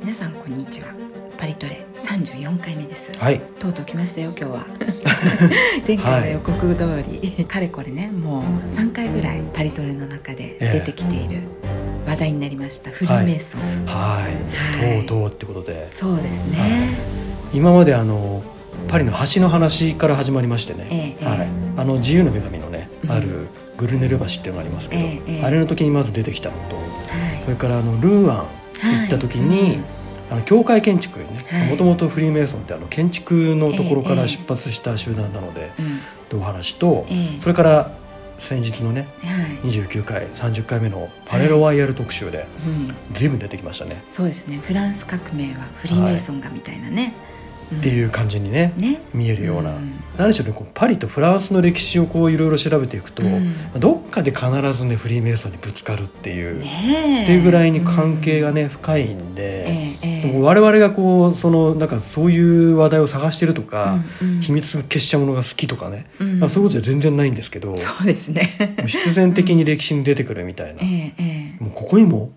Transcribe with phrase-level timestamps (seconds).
[0.00, 0.86] 皆さんこんにちは。
[1.36, 3.40] パリトレ34回目です、はい。
[3.58, 4.66] とうとう来ましたよ今日は。
[5.86, 8.42] 前回の予告通り、かれこれねもう
[8.78, 11.42] 3回ぐらいパリトレの中で出てきている。
[12.06, 15.06] 話題になりました、フリーメイソン、はい、はい。
[15.06, 15.88] とうとうってことで。
[15.90, 16.94] そうですね、
[17.52, 18.42] 今まであの
[18.88, 21.24] パリの橋の話から始まりましてね、ええ。
[21.24, 23.10] はい、あの自由の女神のね、うん。
[23.10, 25.44] あるグルネル橋っていうのがありますけど、ええええ。
[25.44, 27.42] あれの時にまず出てきたのとはい。
[27.44, 28.46] それからあのルーアン
[29.00, 29.80] 行った時に、
[30.30, 31.68] あの教会建築ねはい。
[31.70, 35.84] もともとフリーメイソンってあの建築のところかええら出発した集団なので、うん。
[35.86, 37.40] うんというお話と、ええ。
[37.40, 37.92] それから
[38.38, 39.70] 先日のねはい。
[39.70, 44.58] 29回30回目のパレロワイヤル特集でうん、随分出てきましたね、そうですね。
[44.58, 47.14] フランス革命はフリーメイソンがみたいなね、
[47.74, 49.00] っていう感じにねね。
[49.12, 49.92] 見えるような、うん。
[50.16, 53.54] 何でしょうねこうパリとフランスの歴史をこういろいろ調べていくと、うん。
[53.78, 57.22] どっかで必ずねフリーメイソンにぶつかるっていう、ねえ。
[57.24, 60.32] っていうぐらいに関係がね、深いんで、ええええ。
[60.32, 64.40] でも我々がこうそのなんかそういう話題を探してるとか、うんうん。
[64.40, 66.40] 秘密結社ものが好きとかね、うん。
[66.40, 68.76] まあそういうことじゃ全然ないんですけど、そうですね。
[68.86, 71.64] 必然的に歴史に出てくるみたいな、ええええ。
[71.64, 72.30] もうここにも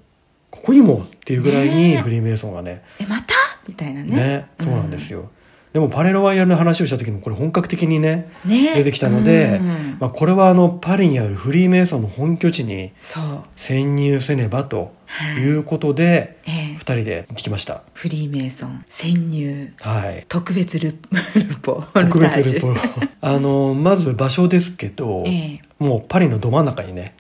[0.50, 3.36] ここにもっていうぐらいにフリーメイソンがねえまた？
[3.70, 4.16] みたいなね。
[4.16, 5.30] ねそうなんですよ、
[5.74, 8.74] でもパレロワイヤルの話をした時もこれ本格的にねね。
[8.76, 9.98] 出てきたので、うん。
[10.00, 12.92] まあ、これはあのパリにあるフリーメイソンの本拠地に
[13.56, 15.42] 潜入せねばとはい。
[15.42, 16.76] いうことで、ええ。
[16.76, 17.84] 二人で行ってきました。
[17.94, 19.74] フリーメイソン潜入。
[19.82, 20.26] はい。
[20.28, 20.98] 特別ルル
[21.62, 22.74] ポ特別ルポ
[23.22, 25.62] あのまず場所ですけど、ええ。
[25.80, 27.14] もうパリのど真ん中にね、はい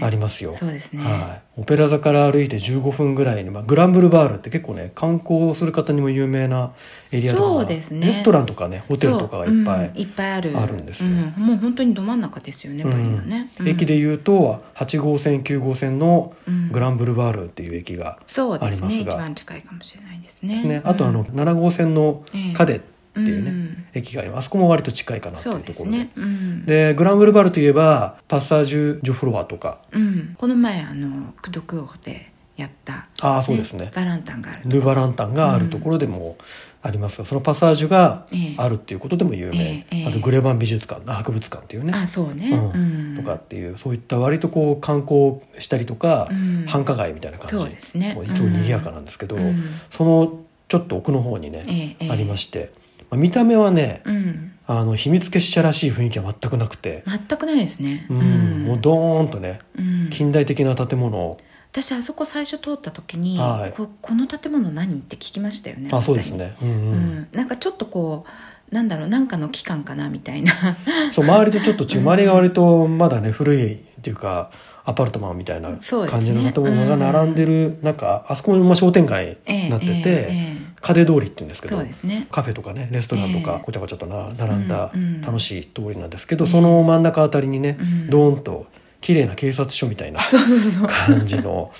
[0.00, 0.54] ありますよ。
[0.54, 1.02] そうですね。
[1.02, 6.72] はい、オペラ座から歩いて15分ぐらいに、まあ、グランブルバールって結構ね観光する方にも有名な
[7.12, 8.06] エリアとかがそうですね。
[8.06, 10.00] レストランとかねホテルとかがいっぱいそううん。
[10.00, 10.58] いっぱいある。
[10.58, 11.10] あるんですよ。
[11.10, 11.46] うん。
[11.46, 16.70] もう本当にど真ん中ですよねパリのね、うん駅でいうと8号線9号線のうん。
[16.72, 18.86] グランブルバールっていう駅がそうですね。
[18.86, 20.54] 一ありますが番近いかもしれないですね。
[20.54, 22.22] ですね、あとあの7号線の
[22.54, 22.80] カデ
[23.20, 24.38] っていうね、うん駅があります。
[24.40, 25.98] あそこも割と近いかなとそいううところで。
[25.98, 26.66] ね、うん。
[26.66, 29.78] でグランブルバールといえばパッサージュ・ジョフロワとか。
[29.92, 33.90] うん、この前あのクドクオでやったああそうですね。
[33.94, 36.36] バランタンがあるル・バランタンがあるところでも
[36.82, 38.54] ありますが、そのパッサージュがええ。
[38.58, 40.06] あるっていうことでも有名、ええええ。
[40.06, 41.92] あとグレバン美術館博物館っていうね。
[41.94, 43.16] あそうね、うん。
[43.16, 46.64] とかっていうそういった割とこう観光したりとか、うん。
[46.66, 47.56] 繁華街みたいな感じ。
[47.58, 48.18] そうですね。
[48.24, 49.62] いつも賑やかなんですけど、うん。
[49.90, 52.72] そのちょっと奥の方にね、ありまして、
[53.10, 54.52] まあ、見た目はね、うん。
[54.68, 58.06] あの秘密結社らしい雰囲気は全くなくて、全くないですね。
[58.10, 58.64] うん。
[58.64, 60.10] もうドーンとねうん。
[60.10, 61.38] 近代的な建物を、
[61.70, 63.70] 私あそこ最初通った時に、はい。
[63.72, 64.94] ここの建物何？
[64.94, 66.78] って聞きましたよねあそうですね、うんううん。
[67.20, 68.24] ん、なんかちょっとこ
[68.70, 70.52] うなんだろうなんかの期間かなみたいな。
[71.14, 74.50] そう周りとちょっと違う周りが割とまだね古いっていうか
[74.84, 75.68] アパルトマンみたいな
[76.08, 80.55] 感じの建物が並んでる中、あそこもまあ商店街になってて、ええええカ
[80.94, 82.26] デ通りって言うんですけどね。
[82.30, 83.42] カフェとかねレストランとええ。
[83.44, 84.92] かごちゃごちゃとな並んだ
[85.24, 88.10] 楽しい通りなんですけど、その真ん中あたりにね、うん。
[88.10, 88.66] ドーンと
[89.00, 90.20] 綺麗な警察署みたいな
[91.06, 91.72] 感じの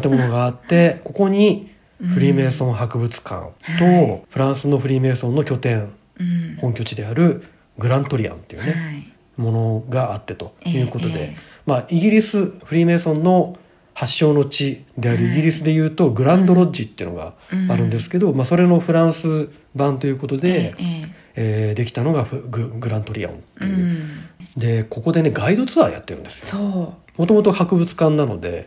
[0.00, 1.70] 建物があってここに
[2.14, 4.22] フリーメイソン博物館と、はい。
[4.28, 6.56] フランスのフリーメイソンの拠点うん。
[6.60, 7.44] 本拠地である
[7.78, 9.10] グラントリアンっていうね、はい。
[9.40, 11.34] ものがあってということで、
[11.66, 13.56] まあ、イギリスフリーメイソンの
[14.00, 17.34] 発祥の地であるイギリスでいうとグランドロッジっていうのが
[17.68, 23.76] あるんですけど、まあ、それのフランス版ということで、えええーできたのがフググラントリアンってええいう。
[23.76, 24.08] う、ん。
[24.56, 26.94] でここでねガイドツアーやってるんですよ。
[27.18, 28.66] もともと博物館なので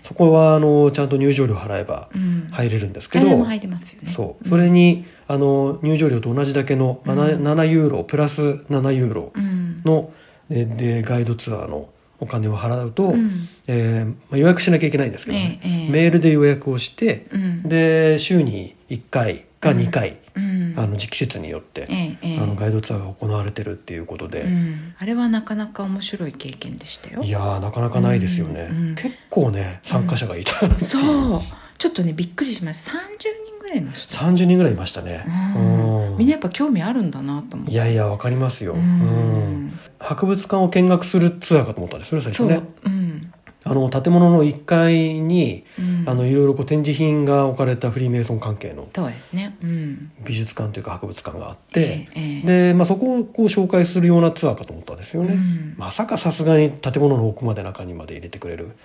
[0.00, 2.08] そこはあのちゃんと入場料払えば
[2.50, 4.10] 入れるんですけど、誰でも入りますよね。
[4.10, 4.48] そう。
[4.48, 7.46] それにあの入場料と同じだけの 7,、うん。
[7.46, 9.82] 7ユーロプラス7ユーロうん。
[9.84, 10.10] の、
[10.48, 11.90] ででガイドツアーの
[12.24, 13.48] お金を払うと、うん。
[13.66, 15.90] えーまあ、予約しなきゃいけないんですけどね、ええええ。
[15.90, 17.62] メールで予約をして、うん。
[17.62, 20.74] で週に1回か2回、うん。
[20.76, 21.86] あの季節によって、
[22.22, 27.22] あのガイドツアーが行われてるっていうことで、うん、あれはなかなか面白い経験でしたよ。
[27.22, 31.40] いやーなかなかないですよね、結構ね参加者がいた、そう。
[31.78, 32.92] ちょっとねびっくりしました。
[32.92, 32.98] 30
[33.46, 35.24] 人ぐらいいました、30人ぐらいいましたね、
[35.54, 35.73] うんうん
[36.18, 37.72] みんなやっぱ興味あるんだなと思って。
[37.72, 38.80] いやいやわかりますよ、うん。
[38.80, 39.80] うん。
[39.98, 42.62] 博物館を見学するツアーかと思ったんですよね最初ね。
[42.84, 43.32] うん。
[43.66, 49.56] あの建物の1階にうん、あのいろいろこう展示品が置かれたフリーメイソン関係のそうですね。
[49.62, 50.12] うん。
[50.22, 52.68] 美術館というか博物館があって、ええええ。
[52.68, 55.74] で、まあ、そこをこう紹介するようなツアーかと思ったんですよね、うん。
[55.78, 58.76] まさかさすがに建物の奥まで中にまで入れてくれる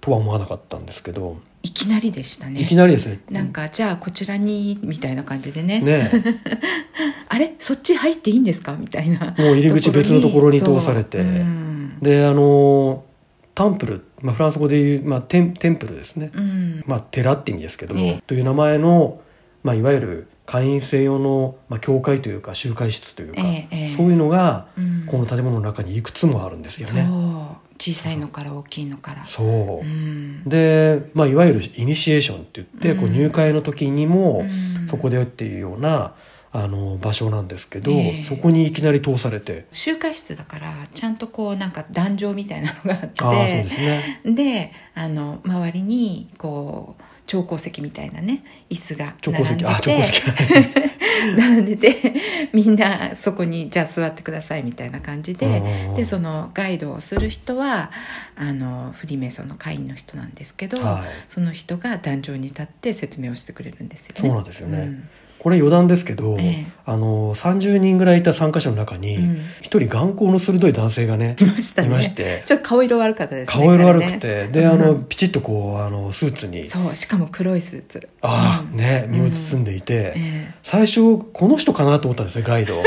[0.00, 2.60] とは思わなかったんですけど、いきなりでしたね。
[2.60, 3.20] いきなりですね。
[3.30, 5.80] なんかじゃあこちらにみたいな感じでね。
[5.80, 6.10] ね
[7.28, 7.54] あれ？
[7.58, 8.76] そっち入っていいんですか？
[8.78, 9.34] みたいな。
[9.38, 11.18] もう入り口別のところに通されて。
[11.18, 11.98] そううん。
[12.00, 13.04] であの
[13.54, 16.84] タンプルっまあ、フランス語でいう、まあ、テンテンプルですね、うん。
[16.86, 18.08] まあ、寺って意味ですけども、え。
[18.08, 19.20] えという名前の、
[19.62, 23.88] まあ、いわゆる会員制用の、まあ、教会というか集会室というか、ええええ。
[23.88, 25.04] そういうのがうん。
[25.06, 26.96] この建物の中にいくつもあるんですよそう。
[26.96, 27.08] ね。
[27.78, 29.24] 小さいのから大きいのから。
[29.24, 29.42] そ
[29.82, 29.86] う。
[29.86, 30.44] うん。
[30.44, 34.88] で、まあ、いわゆるイニシエーションって言って、こううん入会の時にもうん。
[34.88, 36.14] そこでっていうような
[36.50, 38.24] あの場所なんですけど、ええ。
[38.24, 39.66] そこにいきなり通されて。
[39.70, 43.24] 集会室だからちゃんとこうなんか壇上みたいなのがあって。
[43.24, 44.20] ああそうですね。
[44.24, 49.64] であの周りにこう長方席みたいなね椅子が長並んでて。
[49.64, 49.74] 方席。
[49.74, 50.97] あ長方席
[51.36, 52.14] 並んでて
[52.52, 55.46] みんなそこにじゃあ座ってくださいみたいな感じで
[55.88, 57.90] うんでそのガイドをする人は
[58.36, 61.08] あのフリーメイソンの会員の人なんですけど、はい。
[61.28, 64.20] その人が壇上に立って説明をしてくれるんですよね。
[64.22, 64.78] そうなんですよね。
[64.78, 66.66] うんこれ余談ですけど、ええ。
[66.84, 69.36] あの30人ぐらいいた参加者の中にうん。
[69.60, 71.88] 一人眼光の鋭い男性がねいましたね。
[71.88, 72.42] いまして。
[72.46, 74.18] ちょっと顔色悪かったですね顔色悪く彼ね。
[74.18, 76.66] て、であのピチッとこうあのスーツに。
[76.66, 78.08] そうしかも黒いスーツ。
[78.22, 78.76] ああうん。
[78.76, 82.82] ね身を包んでいて、え最初この人かなと思ったんですねガイド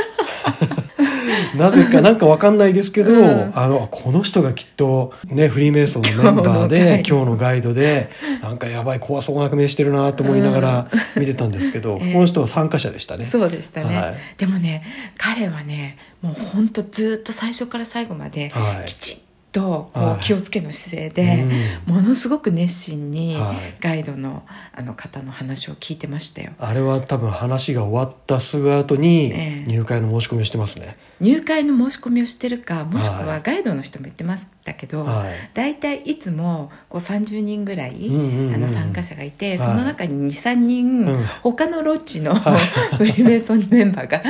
[1.55, 3.51] なぜかなんかわかんないですけど、うん。
[3.55, 8.09] あのこの人がきっとねフリーメイソンのメンバーで 今日のガイドで
[8.41, 12.13] なんかやばい怖そうな目してるなと思いながら見てたんですけど、 ええ。
[12.13, 13.25] この人は参加者でしたね。
[13.25, 14.15] そうでしたね、はい。
[14.37, 14.83] でもね
[15.17, 18.87] 彼はねもう本当ずっと最初から最後まではい。
[18.87, 23.55] きちっとこはいう気をつけの姿勢で、うんものすごく熱心にはい。
[23.79, 24.43] ガイドの
[24.73, 26.51] あの方の話を聞いてましたよ。
[26.57, 29.71] あれは多分話が終わったすぐ後にええ。
[29.71, 30.97] 入会の申し込みをしてますね。
[31.19, 35.33] 入会の申し込みをしてるかもしくははいガイドの人も言ってましたけど、はい。
[35.53, 39.57] 大体いつもこう30人ぐらい、あの参加者がいて、はい。
[39.59, 41.23] その中に23人、うん。
[41.43, 44.21] 他のロッジのフリーメイソンメンバーが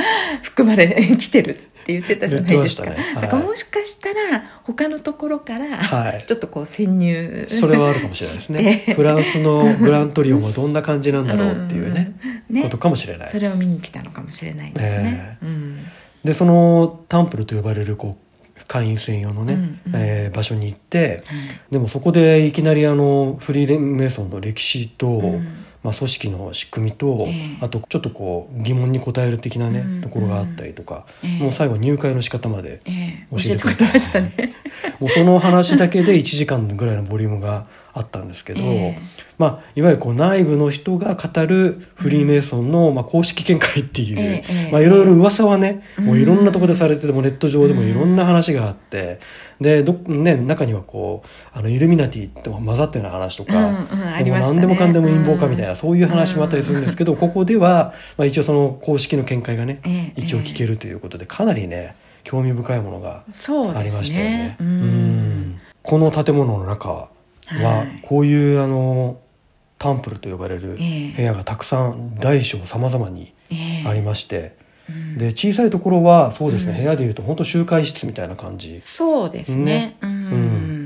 [0.42, 2.96] 含まれ来てるって言ってたじゃないですか、ね。
[3.14, 3.22] はい。
[3.22, 6.24] だからもしかしたら他のところから、はい。
[6.26, 8.94] ちょっとこう潜入それはあるかもしれないですね。
[8.94, 12.14] フランスのグラントリオンはどんな感じなんだろうっていうね、
[12.50, 12.56] うん。
[12.56, 12.62] ね。
[12.62, 13.28] ことかもしれない。
[13.28, 13.38] そ。
[13.38, 15.84] れを見に来たのかもしれないですね、うん。
[16.24, 18.16] でそのタンプルと呼ばれるこ
[18.56, 19.60] う会員専用のね、うん。
[19.60, 21.20] うんえー場所に行って
[21.70, 27.58] でもそこでいきなりあのフリーメイソンの歴史と、うんまあ、組織の仕組みと、ええ。
[27.60, 31.42] あとちょっとこう疑問に答える的なね、うんところがあったりとか、ええ。
[31.42, 33.26] もう最後入会の仕方までええ。
[33.30, 34.54] 教教えてくれましたね。
[35.00, 38.98] もうその話だけで1時間ぐらいのボリュームがあったんですけど、ええ。
[39.38, 49.20] まあ、いわゆるこう内部の人が語るフリーメイソンの、まあ、公式見解っていう、ええまあ、いろいろ噂はね、うんもういろんなところでされててもネット上でもいろんな話があって、
[49.60, 55.76] でど、ね、中にはこうあのイルミナティと混ざったような話とか、うんうんありも何でもかんでも陰謀かみたいな、うん。
[55.76, 63.24] そういう話もあったりするんですけど、ここでは、まあ、一応その公式の見解がね、ええ一応聞けるということでかなりね興味深いものが
[63.74, 64.38] ありましたよね。
[64.38, 64.56] ね。
[64.60, 64.70] ううん。
[64.70, 67.08] んこの建物の中
[67.46, 68.00] ははい。
[68.02, 69.18] こういうあの
[69.78, 71.12] タンプルと呼ばれるええ。
[71.16, 73.88] 部屋がたくさん大小様々にええ。
[73.88, 74.56] ありまして、
[74.88, 75.18] うん。
[75.18, 76.78] で小さいところはそうですね、うん。
[76.78, 79.64] 部屋でいうと本当集会室みたいな感じ、そうですね。
[79.64, 79.96] ね。
[80.02, 80.12] ううん。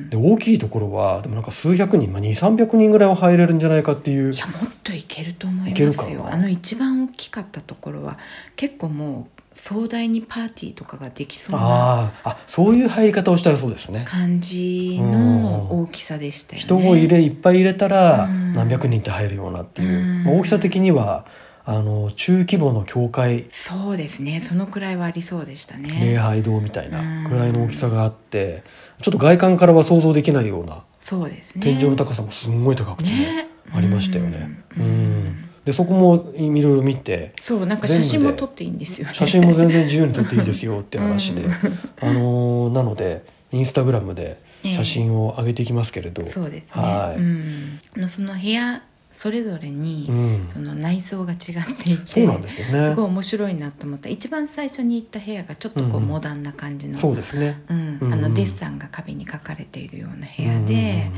[0.06, 8.18] んで大きいところはでもなんか数百人、まあ、2300人ぐらいは入れるんじゃないかっていういやもっといけると思いいけるますよあの一番大きかったところは
[8.54, 14.04] 結構もう壮大にパーティーとかができそうなあーあそういう入り方をしたらそうですね。
[14.06, 16.62] 感じの大きさでしたよね。
[16.62, 18.52] 人を入れいっぱい入れたらうん。
[18.52, 21.26] 何百人って入るようなっていう、う大きさ的には
[21.64, 23.46] あの中規模の教会。
[23.50, 24.40] そうですね。
[24.40, 27.24] そのくらいはありそうでした礼ね拝堂みたいなうん。
[27.24, 28.62] ぐらいの大きさがあって
[29.02, 31.62] ちょっと外観からは想像できないようなそうですね。
[31.62, 33.48] 天井の高さもすんごい高くてねね。
[33.74, 34.48] ありましたよね。
[34.76, 35.24] ううん。
[35.28, 39.14] んでそこもいろいろ見てそうなんか写真も撮っていいんですよね。
[39.14, 41.52] 写真も全然自由に撮っていいですよって話で、うん。
[42.00, 47.20] あのーなのでインスタグラムで写真を上げていきますけれど、そうですね、はい。
[47.20, 48.80] うん、その部屋
[49.16, 50.48] それぞれに、うん。
[50.52, 51.38] その内装が違っ
[51.82, 52.38] ていてね。
[52.84, 54.10] すごい面白いなと思った。
[54.10, 57.62] 一番最初に行った部屋がちょっとこうモダンな感じの,、そうですね。
[57.70, 57.78] うん。
[57.78, 58.12] うんうん。
[58.12, 61.10] あのデッサンが壁に描かれているような部屋で、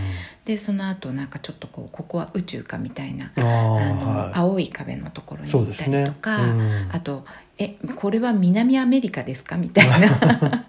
[0.45, 4.39] でその後なんかちょっとこうここは宇宙かみたいなあの、はい。
[4.39, 6.89] 青い壁のところに行ったりとか、うん。
[6.93, 7.25] あと
[7.59, 10.67] 「えこれは南アメリカですか?」みたいな。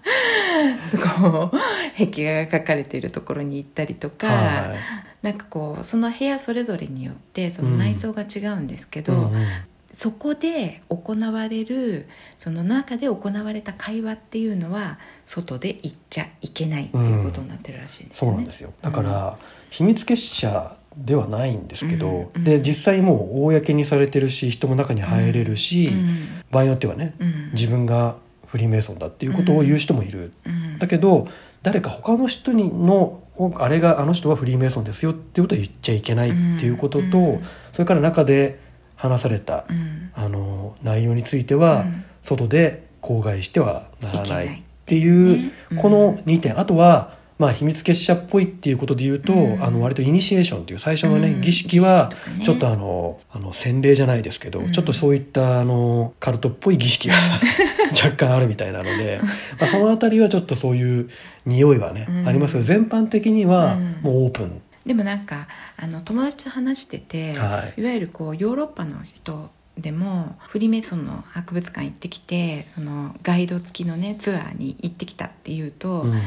[0.82, 4.78] すごい壁画が描かれているところに行ったりとか、はい。
[5.22, 9.46] なんかこうその部屋それぞれによってその内装が違うんですけど、うんうん。
[9.92, 18.30] そこで行われるその中で行われた会話っていうのは外で言っちゃいけないっていうことになってるらしいですね。
[18.30, 18.72] そうなんですよ。
[18.82, 19.36] だから、
[19.68, 22.44] 秘密結社ではないんですけど、うんうん。
[22.44, 27.50] で実際もう公にされてるし人も中に入れるし、うん場合によってはね、うん。
[27.52, 28.16] 自分が
[28.46, 30.78] フリーメイソンだっていうことを言う人もいる、うん。
[30.78, 31.28] だけど
[31.62, 33.22] 誰か他の人にの
[33.56, 37.42] あれがあの人はフリーメイソンですよっていうことは言っちゃいけないっていうことと、うん
[37.72, 38.58] それから中で
[38.96, 40.10] 話された、うん。
[40.14, 42.04] あの内容については、うん。
[42.22, 46.58] 外で口外してはならないっていうこの2点。
[46.58, 49.64] あとは、まあ、秘密結社っぽいっていうことで言うと、うん。
[49.64, 51.40] あの割とイニシエーションっていう最初のね、うん。
[51.40, 52.10] 儀式は
[52.44, 54.72] ちょっとあのあの洗礼じゃないですけど、うん。
[54.72, 57.14] ちょっとそういったあのカルトっぽい儀式が
[58.04, 59.20] 若干あるみたいなので、
[59.58, 61.08] まあ、そのあたりはちょっとそういう
[61.46, 62.28] 匂いはね、うん。
[62.28, 63.96] ありますけど全般的にはうん。
[64.02, 64.60] もうオープン。
[64.84, 67.80] でもなんかあの友達と話してて、はい。
[67.80, 76.20] い、わゆるこうヨーロッパの人でもフリーメイソンの博物館行ってきてそのガイド付きのねツアーに行ってきたっていうと「うん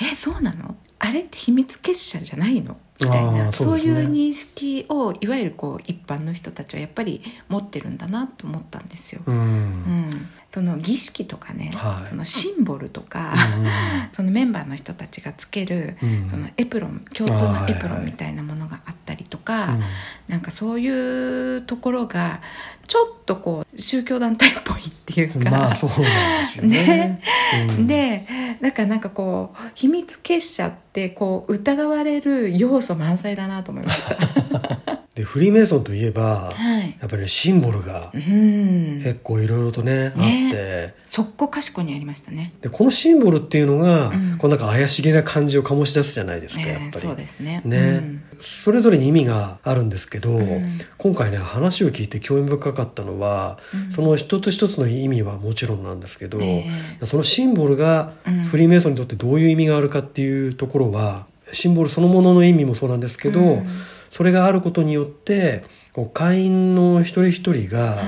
[0.00, 0.76] えそうなの？
[0.98, 3.82] あれって秘密結社じゃないの?」みたいあなそ,、うね。
[3.82, 9.22] いう認識をいわゆるこう一般の人たちはやっぱり持ってるんだなと思ったんですよ。
[9.26, 9.34] うん。
[9.36, 12.06] うんその儀式とかね、はい。
[12.06, 13.68] そのシンボルとか、うん
[14.12, 16.30] そのメンバーの人たちがつける、うん。
[16.30, 19.82] そのエプロン共通のエプロンみたいなものがあったりとか、うん
[20.28, 22.40] なんかそういうところが
[22.86, 27.20] ちょっとこう宗教団体っぽいっていうか、まあそうなんですよね。
[27.68, 27.86] うん。
[27.88, 28.24] で
[28.62, 34.93] だからなんかこう秘密結社ってこう疑われる要素満載だなと思いました。
[35.14, 39.00] でフリーメイソンといえばはい、やっぱりねシンボルがうん。
[39.02, 40.48] 結構いろいろとね、ね。
[40.48, 40.94] あって。
[41.04, 42.52] そこかしこにありましたね。
[42.60, 44.38] でこのシンボルっていうのが、うん。
[44.38, 47.06] こうなんか怪しげな感じを醸し出すじゃないですか、やっええぱり。
[47.06, 47.62] そうですね。
[47.64, 48.22] ね、うん。
[48.40, 50.78] それぞれに意味があるんですけど、うん。
[50.98, 53.92] 今回ね話を聞いて興味深かったのは、うん。
[53.92, 56.68] その一つ一つの意味はもちろんなんですけど、え。
[57.04, 58.42] そのシンボルがうん。
[58.42, 63.66] フリーメイソンにとってどういう意味があるかっていうところはシンボルそのものの意味もそうなんですけど、うん
[64.14, 68.04] それがあることによってこう会員の一人一人が、はい。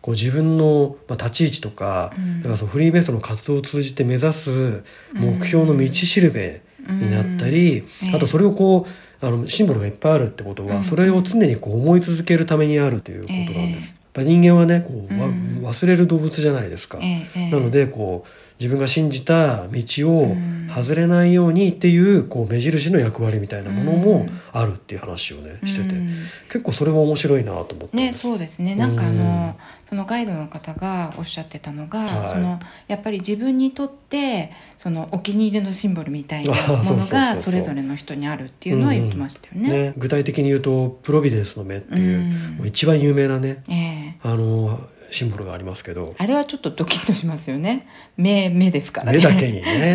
[0.00, 2.38] こう自分のまあ立ち位置とか,、うん。
[2.38, 4.84] だからそのフリーメイソンの活動を通じて目指す
[5.14, 8.14] 目標の道しるべになったり、うん。
[8.14, 8.86] あとそれをこ
[9.20, 10.84] うあのシンボルがいっぱいあるってことは、うん。
[10.84, 13.94] それを常にこう思い続けるためにあるということなんです。
[13.94, 16.98] やっぱ人間はねこう、忘れる動物じゃないですか。
[17.02, 17.50] ええええ。
[17.50, 20.58] なのでこう自分が信じた道をうん。
[20.68, 24.40] 外れないようにっていうこう目印の役割みたいなものもうん。
[24.52, 26.08] あるっていう話をねしてて、うん
[26.48, 28.12] 結構それは面白いなと思ったんね。
[28.12, 28.74] そうですね。
[28.74, 29.16] なんかあうん。
[29.16, 29.56] の
[29.88, 32.30] そのガイドの方がおっしゃってたのが、はい。
[32.30, 39.70] そのやっぱり自分にとってそのお気に入りのシンボルみたいなものがそれぞれの人にあるっていうのは言ってましたよね。
[39.70, 42.56] ね、具体的に言うとプロビデンスの目っていう、うん。
[42.56, 44.16] もう一番有名なねええ。
[44.22, 44.78] あの
[45.10, 46.14] シンボルがありますけど。
[46.18, 47.86] あれはちょっとドキッとしますよね。
[48.16, 49.18] 目目ですからね。
[49.18, 49.94] 目だけにうね。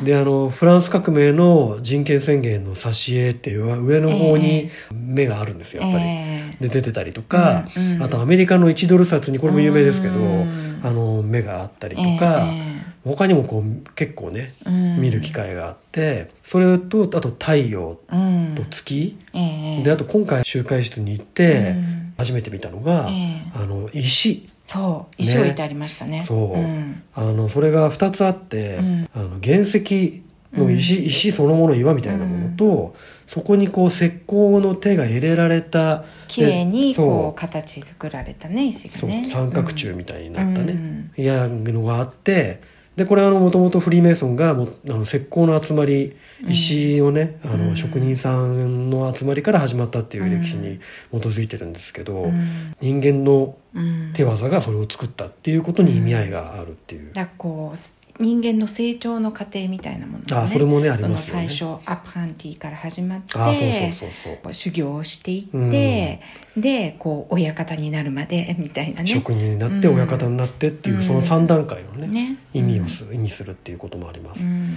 [0.00, 0.04] ん。
[0.04, 6.04] であのフランス革命の人権宣言の挿絵っていうのは上の方に目があるんですよやっぱり。
[6.04, 6.68] ええ。
[6.68, 8.02] で出てたりとか、うんうん。
[8.02, 10.80] あとアメリカの1ドル札にこれも有名ですけど、うん。
[10.82, 15.00] あの目があったりとか、え他にもこう結構ねえうん。
[15.00, 18.54] 見る機会があってそれとあと太陽うん。
[18.54, 19.82] と月、ええ。
[19.82, 23.52] であと今回集会室に行ってうん初めて見たのが、ええ。
[23.54, 24.46] あの石。
[24.66, 26.24] そう石置いてありましたね。
[26.26, 27.02] そう、ん。
[27.14, 29.08] あのそれが2つあって、うん。
[29.14, 30.22] あの原石
[30.52, 32.94] の石,、石そのもの岩みたいなものと、
[33.26, 37.06] そこにこう石膏の手が入れられた綺麗にそう。
[37.06, 41.12] こう形作られたね石そうがね三角柱みたいになったね、うん。
[41.16, 42.60] いやのがあって
[42.98, 46.16] でこれはもともとフリーメイソンがもあの石膏の集まり
[46.48, 47.68] 石をね、あうん。
[47.68, 50.80] の職人さんの集まりから始まったっていう歴史に
[51.12, 52.74] 基づいてるんですけど、うん。
[52.80, 54.10] 人間のうん。
[54.14, 57.78] 手技がそれを作ったっていうことに意味合いがあるっていう、だからこう
[58.18, 61.48] 人間の成長の過程みたいなものがあそれもねありますよね。
[61.48, 64.52] 最初アプランティから始まってあそうそうそうそう。
[64.52, 66.20] 修行をしていって、
[66.56, 69.06] でこう親方になるまで みたいなね。
[69.06, 71.02] 職人になってうん親方になってっていう、うん。
[71.02, 72.36] その3段階をね、ね。
[72.52, 74.74] 意味をす意味するっていうこともあります、うん。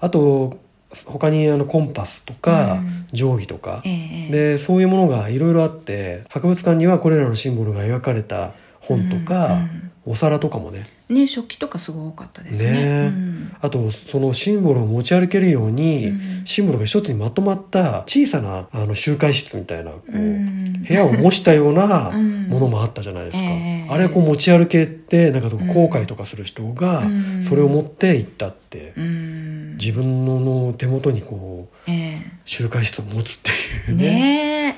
[0.00, 0.58] あと
[1.06, 3.06] 他にあのコンパスとか、うん。
[3.12, 9.92] 定規とか、ええでそういうものがいろいろあって博物館にはこれらのシンボルが描かれた本とか、うん。
[10.04, 12.72] お皿とかもねね食器とかすごい多かったですね。
[12.72, 13.06] ね。
[13.06, 13.56] うん。
[13.60, 20.84] あとそのシンボルを持ち歩けるように、うんシンボルが一つにまとまった小さなあの集会室みたいなこう、うん。
[20.86, 22.48] 部屋を模したようなうん。
[22.48, 27.42] ものもあったじゃないですか、ええあれをこう持ち歩けてなんか後悔とかする人がうん。
[27.42, 29.76] それを持って行ったって、うん。
[29.78, 33.50] 自分の手元にこうえ集会室を持つって
[33.88, 34.76] えいうねね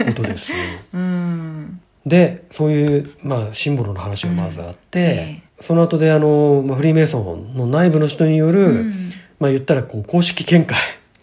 [0.00, 0.04] え。
[0.04, 0.52] ことです
[2.06, 9.12] でそういう、まあ、シンボルの話がまずあって、えその後であの、まあ、フリーメイソンの内部の人による、うん。
[9.40, 10.78] まあ言ったらこう公式見解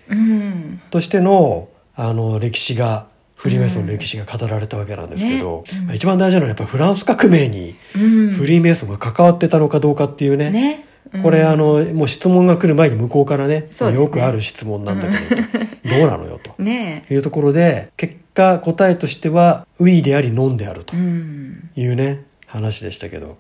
[0.10, 0.82] うん。
[0.90, 5.80] としてのあの歴史がフリーメイソンの歴史が語られたわけなんですけど、ね。
[5.80, 5.86] うん。
[5.88, 8.30] まあ一番大事なのはやっぱりフランス革命にうん。
[8.32, 10.88] フリーメイソンが関わってたのかどうかっていうね,、ね。
[11.14, 11.24] うん。
[11.24, 13.94] これあのもう質問が来る前に向こうからねね。
[13.94, 15.42] よくある質問なんだけど、
[15.90, 16.54] どうなのよと。
[16.62, 17.04] ね。
[17.10, 21.70] いうところで結果答えとしては「ウィーであり「ノン」であるとえうん。
[21.76, 23.38] いうね話でしたけど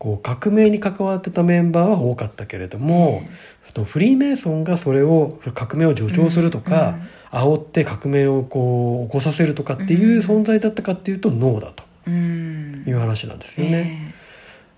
[0.00, 3.22] こう革命に関わってたメンバーは多かったけれども、
[3.64, 6.96] そのフリーメイソンがそれを革命を助長するとか、
[7.30, 11.84] 煽って革命をこう起こさせるとかっていう存在だったかっていうとノーだと。
[12.06, 12.84] うん。
[12.86, 13.72] いう話なんですよね。
[13.72, 14.14] ね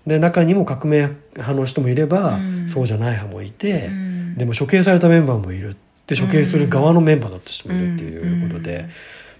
[0.05, 2.69] で中にも革命派の人もいれば、うん。
[2.69, 3.89] そうじゃない派もいて、
[4.35, 5.77] でも処刑されたメンバーもいる。
[6.05, 8.81] で処刑する側のメンバーだった人もいるっていうことで、うん。
[8.81, 8.87] ま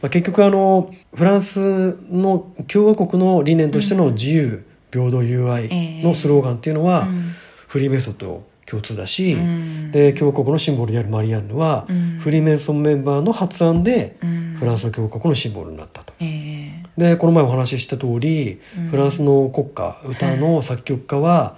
[0.04, 5.70] あ、結局あのフランスの共和国の理念としての自由、平等友愛
[6.04, 7.32] のスローガンっていうのは、うん。
[7.68, 9.92] フリーメイソンと共通だし、うん。
[9.92, 12.18] で共和国のシンボルであるマリアンヌは、うん。
[12.20, 14.58] フリーメイソンメンバーの発案でうん。
[14.60, 16.14] フランスの共和国のシンボルになったと。
[16.20, 18.88] えでこの前お話しした通り、うん。
[18.90, 21.58] フランスの国歌歌の作曲家は、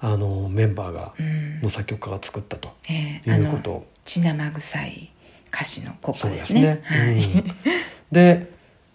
[0.00, 1.62] あのメンバーがうん。
[1.62, 3.30] の作曲家が作ったとええ。
[3.30, 3.86] いうこと。
[4.04, 5.10] 血生臭い
[5.54, 6.82] 歌詞の国歌ですすね。
[8.10, 8.51] で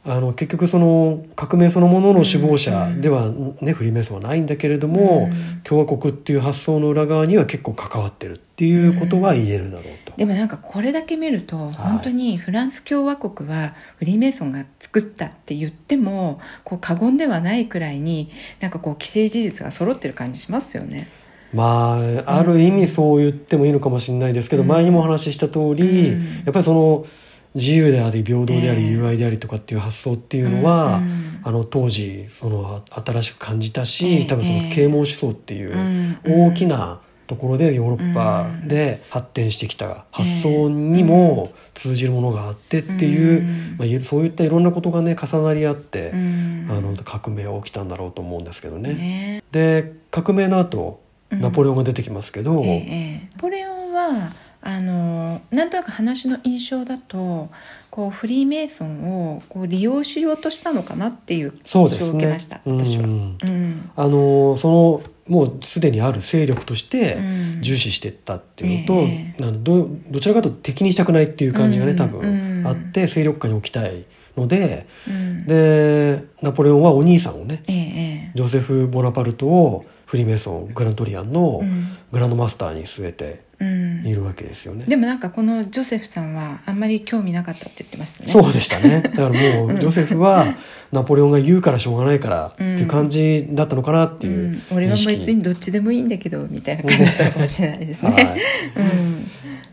[0.10, 3.30] あの結局その革命そのものの首謀者では、
[3.62, 5.62] ねフリーメイソンはないんだけれども、うん。
[5.64, 10.14] 共和国っていう発想の裏側には結構関わってるっていうことは言えるだろうと。
[10.16, 18.30] でもなんかこれだけ見ると本当にフランス共和国はフリーメイソンが作ったって言ってもこう過言ではないくらいに
[18.62, 21.10] なんかこう既成事実が揃ってる感じしますよね。
[21.54, 24.70] まあある意味そう言ってもいいのかもしれないですけど、うん。
[24.70, 26.22] 前にもお話しした通り、うん。
[26.22, 27.06] やっぱりその
[27.56, 28.92] 自由であり平等でありええ。
[28.92, 48.94] 友愛でありとかっていう発想っていうのは、うんあの当時そのあ新しく感じたし、ええ多分その啓蒙思想っていううん大きなところでヨーロッパで発展してきた発想にも通じるものがあってっていう、うんまあ、いそういったいろんなことがね重なり合って、うんあの革命は起きたんだろうと思うんですけどね。
[48.94, 51.02] ねで革命の後
[51.32, 51.42] うん。
[51.42, 52.62] ナポレオンが出てきますけど、ナ
[53.38, 54.32] ポレオンは
[54.68, 57.48] あのなんとなく話の印象だと
[57.90, 63.06] こうフリーメイソンをこう利用しようとしたのかなっていう印象を受けました、私は。
[63.06, 63.16] ううん。
[63.38, 67.62] んあのそのもうすでにある勢力としてうん。
[67.62, 69.44] 重視していったっていうのと、ええ。
[69.44, 71.98] あのどどちらかというと敵にしたくないっていう感じがね、うん。
[71.98, 74.04] 多分あって勢力下に置きたい
[74.36, 75.48] のでうん。
[75.48, 78.32] でナポレオンはお兄さんをねえええ。
[78.36, 81.86] ジョセフ・ボナパルトをフリーメイソングラントリアンのうん。
[82.12, 84.06] グランドマスターに据えてうん。
[84.08, 84.86] いるわけですよね。
[84.88, 88.32] でもなんかこのジョセフさんはあんまり興味なかったって言ってましたね。
[88.32, 89.02] そうでしたね。
[89.04, 90.46] だからもううんジョセフは
[90.94, 94.62] ナポレオンが言うからしょうがないからっていう感じだったのかなってう、いうん。
[94.72, 98.12] 俺は別にどっちでもいいんだけどみたいな感じだったのかもしれないですね。
[98.12, 98.24] はい。
[98.78, 99.28] うん。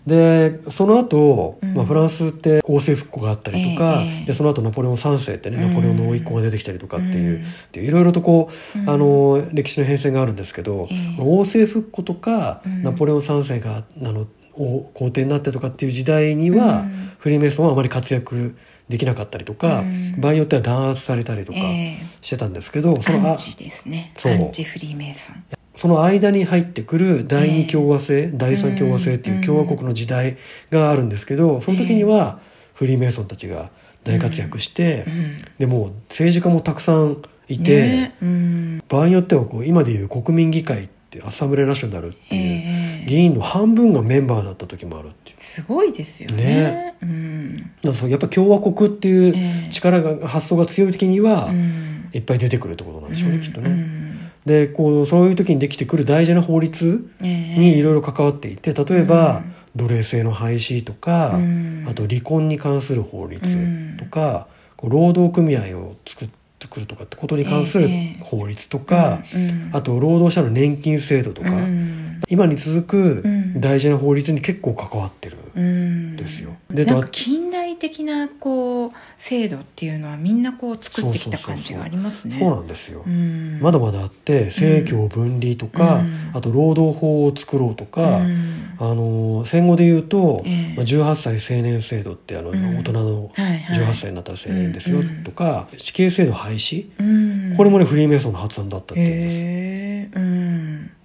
[0.07, 1.75] でその後、うん。
[1.75, 4.27] まあフランスって王政復古があったりとか、ええ。
[4.27, 5.69] でその後ナポレオン3世ってね、うん。
[5.71, 7.43] ナポレオンの甥っ子が出てきたりとかっていう,、うん。
[7.43, 8.91] っていういろいろとこう、うん。
[8.91, 11.17] あの歴史の変遷があるんですけど、ええ。
[11.19, 12.83] 王政復古とか、うん。
[12.83, 17.13] ナポレオン3世があのお皇帝になってとかっていう時代には、うん。
[17.19, 18.57] フリーメイソンはあまり活躍
[18.89, 20.21] できなかったりとか、うん。
[20.21, 24.13] 場合によっては弾圧されたりとかえしてたんですけど、えそのあアンチですね。
[24.17, 24.33] そう。
[24.33, 25.45] アンチフリーメイソン。
[25.77, 30.37] その間に入ってくる第二共和制、第三共和制っていう共和国の時代
[30.71, 32.39] があるんですけどその時には
[32.75, 33.71] フリーメイソンたちが
[34.05, 35.37] 大活躍して、うん。
[35.59, 38.15] でもう政治家もたくさんいて、ね。
[38.23, 38.83] うん。
[38.89, 45.37] 場合によってはこう今でいう国民議会ってアッサンブレーナショナルっていうええ議員の半分がメンバーだった時もあるっていう。
[45.39, 46.45] すごいですよね。
[46.45, 46.95] ね。
[47.03, 47.57] うん。
[47.57, 49.69] だからそうやっぱ共和国っていうええ。
[49.71, 52.11] 力が発想が強い時にはうん。
[52.13, 53.71] いっぱい出てくるってことなんでしょうね、きっとね。
[53.71, 54.31] うん。
[54.47, 57.59] でこうそういう時にできてくる大事な法律ええ。
[57.59, 59.55] にいろいろ関わっていて例えば、うん。
[59.77, 61.85] 奴隷制の廃止とか、うん。
[61.89, 72.21] あと離婚に関する法律とか、こう労働組合を作ってくるとかってことに関するええ法律とか、うんあと労働者の年金制度とか、うん。
[72.29, 73.61] 今に続くうん。
[73.61, 76.57] 大事な法律に結構関わってるですよ。
[76.69, 82.37] でなんだか近代的なこう制度っていうのはみんなこう作ってきた感じがありますね。
[82.39, 83.05] そうなんですよ。
[83.07, 83.61] うん。
[83.61, 86.31] まだまだあって政教分離とか、うん。
[86.35, 88.77] あと労働法を作ろうとか、うん。
[88.79, 90.75] あの戦後で言うと、ええ。
[90.77, 92.79] まあ、18歳成年制度ってあの、うん。
[92.79, 93.79] 大人のはいはい。
[93.79, 95.23] 18歳になったら成年ですようん。
[95.23, 97.57] とか、死刑制度廃止、うん。
[97.57, 99.65] これもねフリーメイソンの発案だったっていうんです。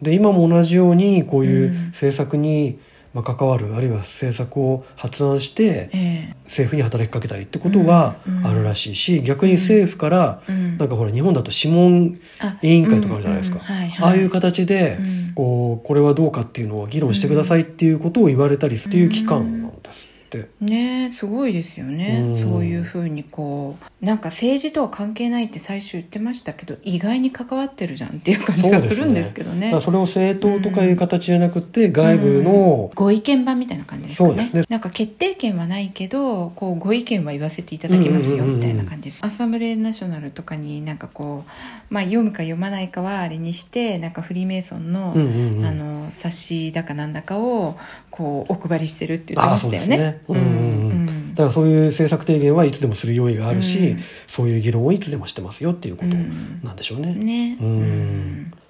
[0.01, 1.85] で今も同じようにこういううん。
[1.87, 2.79] 政策に、
[3.13, 6.35] まあ、関わるあるいは政策を発案してええ。
[6.43, 13.61] 政府に働きかけたりってことはうんあるらしいし逆に政府からうんなんかほら日本だと諮問あ委員会とかあるじゃないですか、
[14.01, 15.33] ああいう形でうん。
[15.35, 20.08] こうこれはどうかっていうのを議論してくださいっていうことを言われたりするっていう機関なんです。
[20.37, 20.49] って。
[20.61, 22.41] ねすごいですよね、うん。
[22.41, 29.77] そういうふうにこうなんか政治とは関係ないって最初言ってましたけど意外に関わってるじゃんっていう感じがするんですけどね。
[29.81, 34.29] それを政党とかいう形じゃなくて外部の、ご意見番みたいな感じですかね。
[34.29, 34.63] そうですね。
[34.69, 38.55] なんか決定権はないけどこうご意見は言わせていただきますようんうんうんうん。
[38.57, 45.65] みたいな感じで、アッサンブレーナショナルとかになんかこう、まあ、読むか読まないかはあれにしてなんかフリーメイソンの,、うんうんうん。
[45.65, 47.77] あの冊子だかなんだかを
[48.11, 49.79] こうお配りしてるって言ってましたよね。
[49.79, 50.39] そうですね。
[50.39, 54.03] うんだからそういう政策提言はいつでもする用意があるし、うん。
[54.27, 56.59] そういう議論をいつでもしてますよっていうことうん。
[56.63, 57.13] なんでしょうね。
[57.13, 57.57] ね、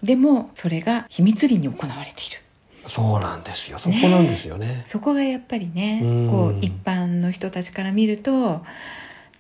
[0.04, 2.42] でもそれが秘密裏に行われている。
[2.86, 3.80] そうなんですよ。
[3.80, 4.84] そこなんですよね。
[4.86, 6.30] そこがやっぱりね、うん。
[6.30, 8.64] こう一般の人たちから見ると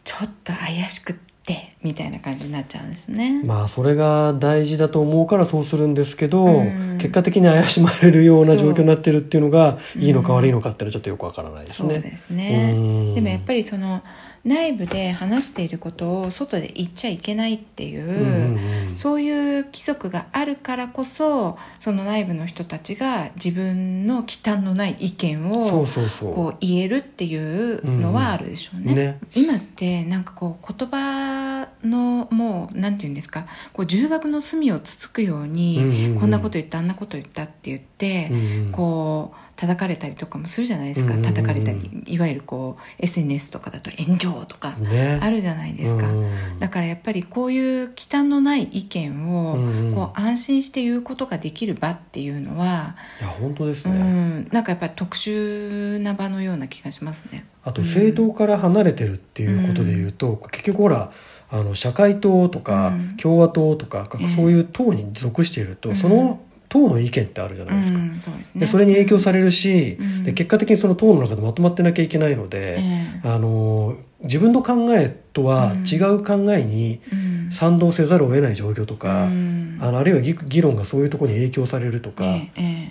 [0.04, 1.15] ちょっと怪しくっ
[1.50, 3.42] てみたいな感じになっちゃうんですね。
[3.44, 11.94] まあそれが大事だと思うからそうするんですけど、うん結果的に怪しまれるような状況になってるっていうのがいいのか悪いのかっていうのはちょっとよくわからないですね。
[11.94, 14.04] そうですねうんでもやっぱりその
[14.45, 18.95] 内部で話していることを外で言っちゃいけないっていう、うんうんうん。
[18.95, 25.86] そういう規則があるからこそその内部の人たちが自分の忌憚のない意見を
[26.34, 28.93] こう言えるっていうのはあるでしょうね。
[28.93, 29.19] ね。
[29.34, 36.19] 今ってなんかこう言葉のもうなんて言うんですかこう重箱の隅をつつくように、うんうんうん。
[36.19, 38.71] こんなこと言ったあんなこと言ったって言って、うんうん。
[38.71, 41.34] こう叩かれたりとかもするじゃないですか、うんうんうん。
[41.34, 45.19] 叩かれたりいわゆるこう SNS とかだと炎上とかね。
[45.22, 46.60] あるじゃないですか、うん。
[46.60, 49.95] だからやっぱりこういう忌憚のない意見を、うんうん。
[49.95, 54.00] こう安心して言うことができる場っていうのは、いや本当ですうね。
[54.00, 57.45] ん、なんかやっぱり特殊な場のような気がしますね。
[57.65, 61.12] あと政党から離れてるっていうことで言うと、結局ほら
[61.52, 63.17] あの社会党とかうん。
[63.17, 64.30] 共和党とか、ええ。
[64.30, 65.95] そういう党に属していると、うん。
[65.98, 67.99] その党の意見ってあるじゃないですか。
[67.99, 68.60] うんそうですね。
[68.62, 70.23] でそれに影響されるし、うん。
[70.23, 77.39] で結果的にその党の中でまとまってなきゃいけないので、ええあの自分の考えとは違う考えにうん。
[77.51, 79.79] 賛同せざるを得ない状況とか、うん。
[79.82, 82.23] あのあるいは議議論がそういうところに影響されるとか、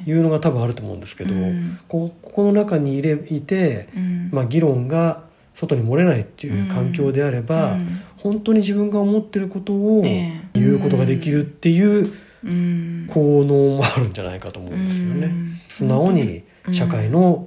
[0.05, 1.79] いうのが多分あると思うんですけど、うん。
[1.87, 4.31] こここの中に入れいて、うん。
[4.33, 5.23] まあ、議論が
[5.55, 8.01] 外に漏れないっていう環境であれば、うん。
[8.17, 10.59] 本当に自分が思ってることをええ。
[10.59, 12.13] 言うことができるっていううん
[12.43, 15.27] 効能もあるんじゃないかと思うんですよね。
[15.27, 17.47] うん素直に社会の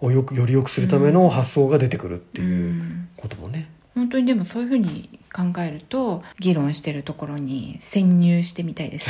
[0.00, 3.70] をよくより良くするための発想が出てくるってういうんこともね。
[3.94, 9.08] 本当にでもそういうふうに考えると議論してるところに潜入してみたいです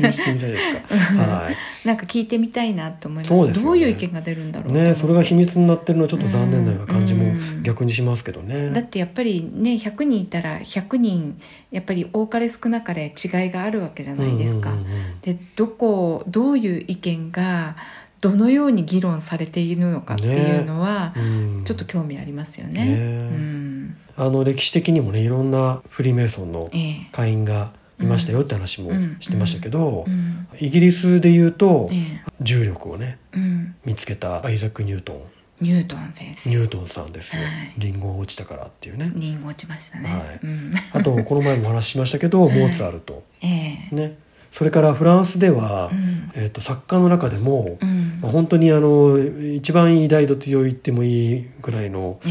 [0.00, 0.74] ね してみたいです
[1.16, 1.22] か？
[1.22, 1.56] はい。
[1.86, 8.70] なんか聞いてみたいなと思いますそうですよねどういう意見が出るんだろうね、それが秘密になってるのはちょっと残念なような感じもうん逆にしますけどね。
[8.70, 14.74] だってやっぱりね100人いたら100人やっぱり多かれ少なかれ違いがあるわけじゃないですか。
[15.22, 17.76] でどこどういう意見が
[18.20, 21.64] どのように議論されているのかっていうのは、うん。
[21.64, 22.84] ちょっと興味ありますよね。
[22.84, 22.92] ね。
[22.92, 23.96] うん。
[24.16, 27.08] あの歴史的にもねいろんなフリーメイソンのええ。
[27.12, 29.16] 会員がいましたよって話もうん。
[29.20, 30.48] してましたけど、うん。
[30.58, 32.22] イギリスで言うと、ええ。
[32.40, 35.22] 重力をねうん、見つけたアイザック・ニュートン。
[35.60, 36.50] ニュートン先生。
[36.50, 37.74] ニュートンさんですよ、はい。
[37.78, 39.12] リンゴが落ちたからっていうね。
[39.14, 40.08] リンゴ落ちましたね。
[40.08, 40.40] はい。
[40.42, 42.58] うん、あとこの前もお話ししましたけど、 はい。
[42.58, 43.24] モーツァルト。
[43.40, 43.94] ええ。
[43.94, 44.16] ね
[44.50, 46.32] それからフランスでは、うん。
[46.34, 48.18] えー、と作家の中でも、うん。
[48.20, 49.18] まあ、本当にあの
[49.54, 52.28] 一番偉大だと言ってもいいぐらいのえ。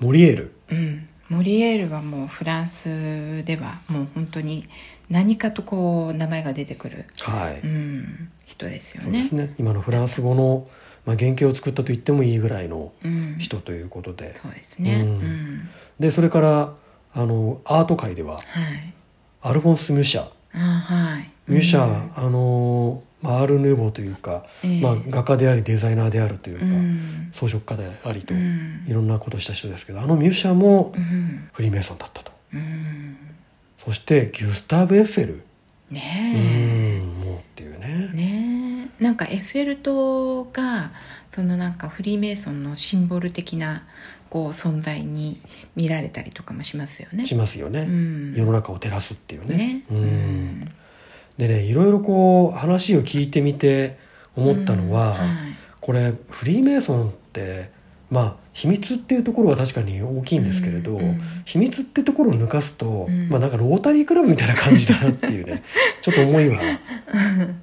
[0.00, 0.52] モリエール。
[0.68, 4.68] えうん、モリエールはもうフランスではもう本当に
[5.10, 9.04] 何かとこう名前が出てくる、はい、うん、人ですよね。
[9.04, 9.54] そうですね。
[9.58, 10.66] 今のフランス語の、
[11.04, 15.02] まあ、原型を作ったと言ってもいいぐらいのうん、人ということで、そうですね。
[15.02, 15.56] ううん。
[15.58, 15.68] ん、
[16.00, 16.72] でそれから
[17.14, 18.42] あのアート界でははい。
[19.42, 20.28] アルフォンス・ミュシャ。
[20.54, 21.30] あはい。
[21.46, 24.80] ミュシャ、あのまあ、アール・ヌーボーというか、ええ。
[24.80, 27.28] まあ、画家でありデザイナーであるというか、うん。
[27.32, 28.84] 装飾家でありと、うん。
[28.86, 31.48] いろんなことをした人ですけどあのミュシャもうん。
[31.52, 32.32] フリーメイソンだったと。
[32.52, 33.16] うん。
[33.78, 35.42] そしてギュスターブ・エッフェル。
[35.88, 38.10] うねんもうっていうね。
[38.12, 39.02] えねえ。
[39.02, 40.90] なんかエッフェル塔が
[41.30, 43.84] そのなんかフリーメイソンのシンボル的な
[44.28, 45.40] こう存在に
[45.76, 47.24] 見られたりとかもしますよね。
[47.24, 48.34] しますよね、うん。
[48.34, 49.56] 世の中を照らすっていうね。
[49.56, 49.82] ね。
[49.90, 50.68] うん
[51.38, 53.98] でねいろいろこう話を聞いてみて
[54.34, 55.28] 思ったのは、うんはい。
[55.80, 57.70] これフリーメイソンって
[58.10, 61.20] まあ秘密っていうところは確かに大きいんですけれど、うんうん。
[61.44, 63.28] 秘密ってところを抜かすと、うん。
[63.28, 65.62] まあなんかロータリークラブみたいな感じだなっていうね
[66.00, 66.58] ちょっと思いは。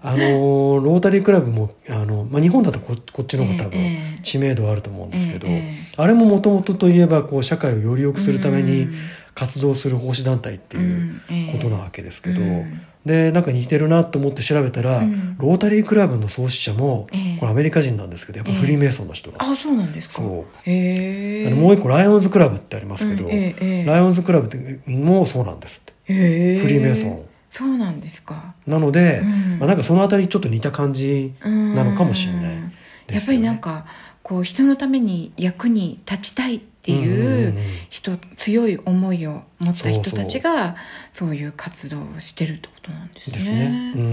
[0.03, 8.93] あのロータリークラブもあの、まあ、日本だとここっちの方が多分ええ知名度はあると思うんですけど、ええあれももともとといえばこう社会をより良くするためにうん。
[9.35, 11.19] 活動する奉仕団体っていう
[11.51, 15.37] ことなわけですけど、うんでなんか似てるなと思って調べたら、うん。
[15.37, 17.37] ロータリークラブの創始者も、ええ。
[17.39, 20.15] これアメリカ人なんですけどやっぱフリーメイソンの人なんです、あそうなんですか。
[20.15, 20.69] そう。
[20.69, 21.47] へえ。
[21.47, 23.85] あのもう一個ライオンズクラブってありますけど、うんええええ。
[23.85, 26.13] ライオンズクラブってもうそうなんですって。
[26.13, 26.59] へえ。
[26.59, 27.21] フリーメイソン。
[27.49, 28.55] そうなんですか。
[28.65, 29.59] なので、うん。
[29.59, 32.73] まあ、なんかそのあたりちょっと似た感じなのかもしれないね。
[33.09, 33.85] やっぱりなんか
[34.23, 37.53] こう人のために役に立ちたいっていんんう
[37.89, 40.75] 人強い思いを持った人たちが
[41.13, 43.37] そういう活動をしてるってことなんですね。
[43.37, 43.93] ですね。
[43.95, 44.09] うんうんう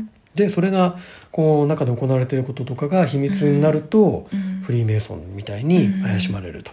[0.00, 0.98] んでそれが
[1.30, 6.72] こう中で行われていることとかが秘密になると、うんフリーメイソンみたいに怪しまれると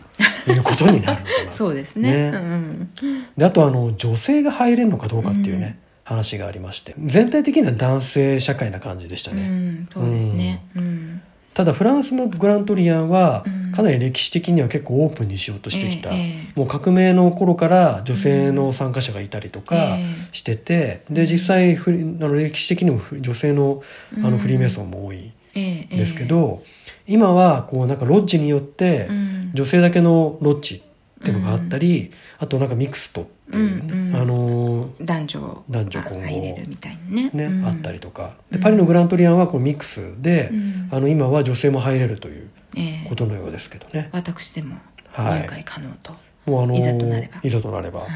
[0.50, 1.52] いうことになるのかな。
[1.52, 2.32] そうですね。
[2.32, 2.90] ねうん
[3.36, 9.42] であとあの女性が入れるのかどうかっていうね、話がありまして全体的には男性社会な感じでしたうね。
[9.42, 10.64] ん、そうですね。
[10.76, 11.22] うん
[11.54, 13.62] ただフランスのグラントリアンはうん。
[13.72, 16.60] かなり歴史的には結構オープンにしようとしてきた、ええええ。
[16.60, 23.82] もう革命の頃から女性の参加者がいたりとかええしてて、で実際フリあの歴史的にもフ女性の
[24.16, 24.32] あうん。
[24.32, 26.62] のフリーメイソンも多いええんですけど、
[27.08, 29.52] 今はこうなんかロッジによってうん。
[29.54, 30.91] 女性だけのロッジって
[31.30, 34.16] いうのがあったり、あとなんかミクストっていうね、うんうん。
[34.16, 37.30] あのー男女男女混合が入れるみたいにね。
[37.34, 37.66] ねうん。
[37.66, 38.34] あったりとか。
[38.50, 40.90] でパリのグラントリアンはこのミックスで、うん。
[40.92, 43.10] あの今は女性も入れるというええ。
[43.10, 44.10] ことのようですけどね。
[44.12, 44.76] 私でも
[45.10, 45.42] はい。
[45.42, 46.14] 入会可能と。
[46.46, 47.40] もうあのいざとなれば。
[47.44, 48.02] いざとなれば。
[48.02, 48.10] はい。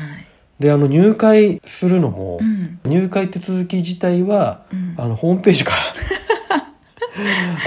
[0.60, 2.80] であの入会するのも、うん。
[2.86, 4.96] 入会手続き自体は、うん。
[4.98, 5.78] あのホームページから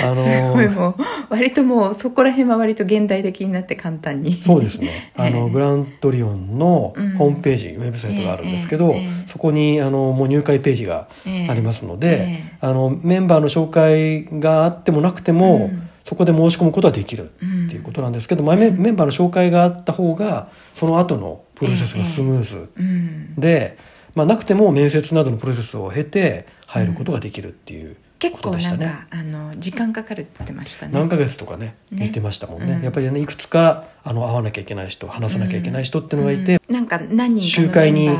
[0.05, 0.95] あ すごいのもう
[1.31, 4.35] 割ともうそこら辺は割と現代的になって簡単に。
[4.35, 5.13] そうですね。
[5.17, 5.31] あえ。
[5.31, 7.11] えのグラントリオンのうん。
[7.17, 9.09] ホームページ、ウェブサイトがあるんですけど、ええええ。
[9.27, 11.09] そこにあのもう入会ページが
[11.49, 12.53] ありますので、ええ。
[12.61, 15.83] あのメンバーの紹介があってもなくても、うん。
[16.05, 23.35] そこで申し込むことはできるっていうことなんですけど、まあメメンバーの紹介があった方がその後のプロセスがスムーズうん。
[23.37, 23.77] で、
[24.15, 28.87] まあ、なくても面接などのプロセスを経て入ることができるっていう結構なんことでしたね。
[28.87, 30.93] かあの時間かかるって言ってましたね。
[30.93, 31.99] 何ヶ月とかねね。
[32.01, 32.83] 言ってましたもんね、うん。
[32.83, 36.75] やっぱりねいくつかあの会わなきゃいけない人話さなきゃいけない人っていうのがいて、うん。
[36.75, 38.11] なんか何人かの集会に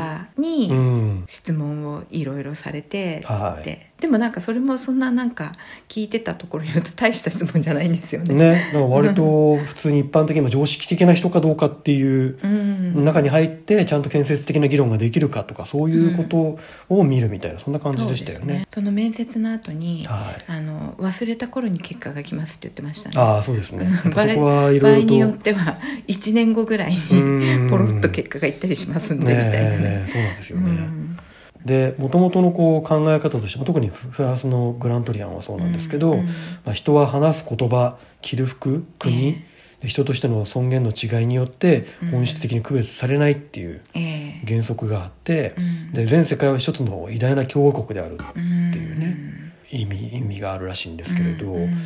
[1.27, 3.65] 質問をいろいろされて、はい。
[3.65, 5.51] ででもなんかそれもそんななんか
[5.89, 8.33] 聞いてたところによると大した質問じゃないんですよね。
[8.33, 16.57] ねだから割と普通に一般的に常識的な人かどうかっていううん、中に入ってちゃんと建設的な議論ができるかとかそういうこと
[16.93, 18.67] を見るみたいなそんな感じでしたよそうですね。
[18.73, 20.43] その面接の後に、はい。
[20.47, 23.15] あの忘れた頃に結果が来ますって言ってましたね。
[23.17, 23.89] ああそうですね。
[24.03, 25.68] そこはいろいろと場合によっては
[26.07, 27.39] 1年後ぐらいうん。
[27.65, 30.05] にポロッと結果がいったりしますんでみたいなね。
[30.07, 30.71] そうなんですよね。
[30.71, 31.17] うん。
[31.65, 36.33] でもともとのこう考え方としても特にフランスのグラントリアンはそうなんですけど、うんうんま
[36.67, 39.45] あ、人は話す言葉着る服国、え
[39.81, 42.09] で人としての尊厳の違いによってうん。
[42.11, 44.45] 本質的に区別されないっていうええ。
[44.47, 45.93] 原則があって、うん。
[45.93, 51.77] で全世界は一つの偉大な共和国であるうんっていうね意味意味があるらしいんですけれど、うん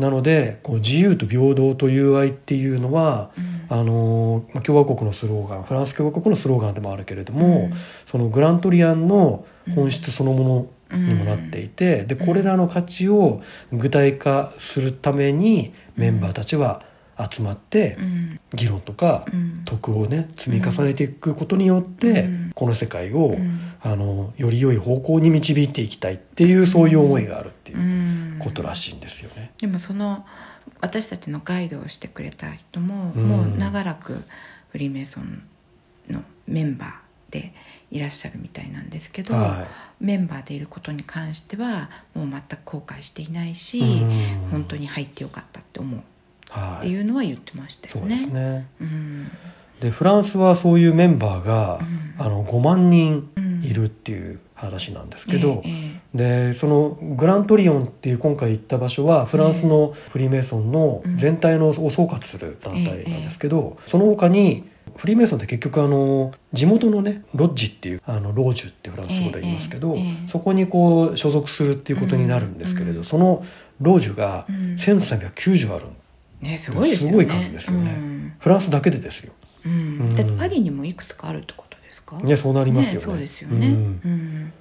[0.00, 3.60] なのでこう自由と平等と友愛っていうのは、うん。
[3.72, 7.72] あのまあ、共和国のスローガンフランス共和国のスローガンでもあるけれども、うん。
[8.04, 9.44] そのグラントリアンの
[9.76, 13.40] 本質そのものにもなっていて、でこれらの価値を
[13.72, 16.82] 具体化するためにメンバーたちは
[17.30, 18.40] 集まってうん。
[18.54, 19.62] 議論とかうん。
[19.64, 22.50] 徳をね積み重ねていくことによって、うん。
[22.54, 23.60] この世界を、うん。
[23.82, 28.36] あのより良い方向に導いていきたいっていうそういう思いがあるっていううん。
[28.40, 29.52] ことらしいんですよね。
[29.58, 30.24] でもその
[30.80, 33.28] 私たちのガイドをしてくれた人も、うん。
[33.28, 34.22] もう長らく
[34.70, 35.42] フリーメイソン
[36.08, 37.52] のメンバーで
[37.90, 39.66] いらっしゃるみたいなんですけど、は
[40.00, 44.48] メンバーでいることに関してはもう全く後悔していないし、うん。
[44.50, 45.98] 本当に入ってよかったって思う。
[45.98, 46.02] い、
[46.50, 48.00] っはい、ていうのは言ってましたよね。
[48.00, 48.66] そうですね。
[48.80, 49.30] うん。
[49.80, 52.24] でフランスはそういうメンバーが、うん。
[52.24, 53.30] あの5万人
[53.62, 73.44] いるっていう話なんですけど、えええでそのグラントリオンっていう今回行った場所はフランスのフリーメイソンの全体のを総括する団体なんですけど、その他にフリーメイソンって結局あの地元のねロッジっていうあのロージュってフランス語で言いますけど、そこにこう所属するっていうことになるんですけれど、うんその
[73.80, 74.56] ロージュがうん。
[74.74, 75.86] 1390ある、
[76.40, 77.12] ねすごいですよね。
[77.12, 77.90] すごい数ですよね。
[77.92, 78.32] うん。
[78.38, 79.32] フランスだけでですよ。
[79.64, 79.72] うん。
[79.72, 79.74] う
[80.04, 80.14] ん。
[80.16, 82.16] だってパリにもいくつかあるってことですか？
[82.18, 83.06] ねそうなりますよね。
[83.06, 83.74] そうですよね、うん。
[83.74, 84.52] うん。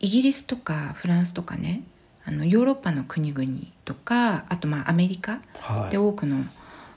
[0.00, 1.82] イギリスとかフランスとかね
[2.24, 3.48] あのヨーロッパの国々
[3.84, 5.90] とかあとまあアメリカはい。
[5.90, 6.44] で多くの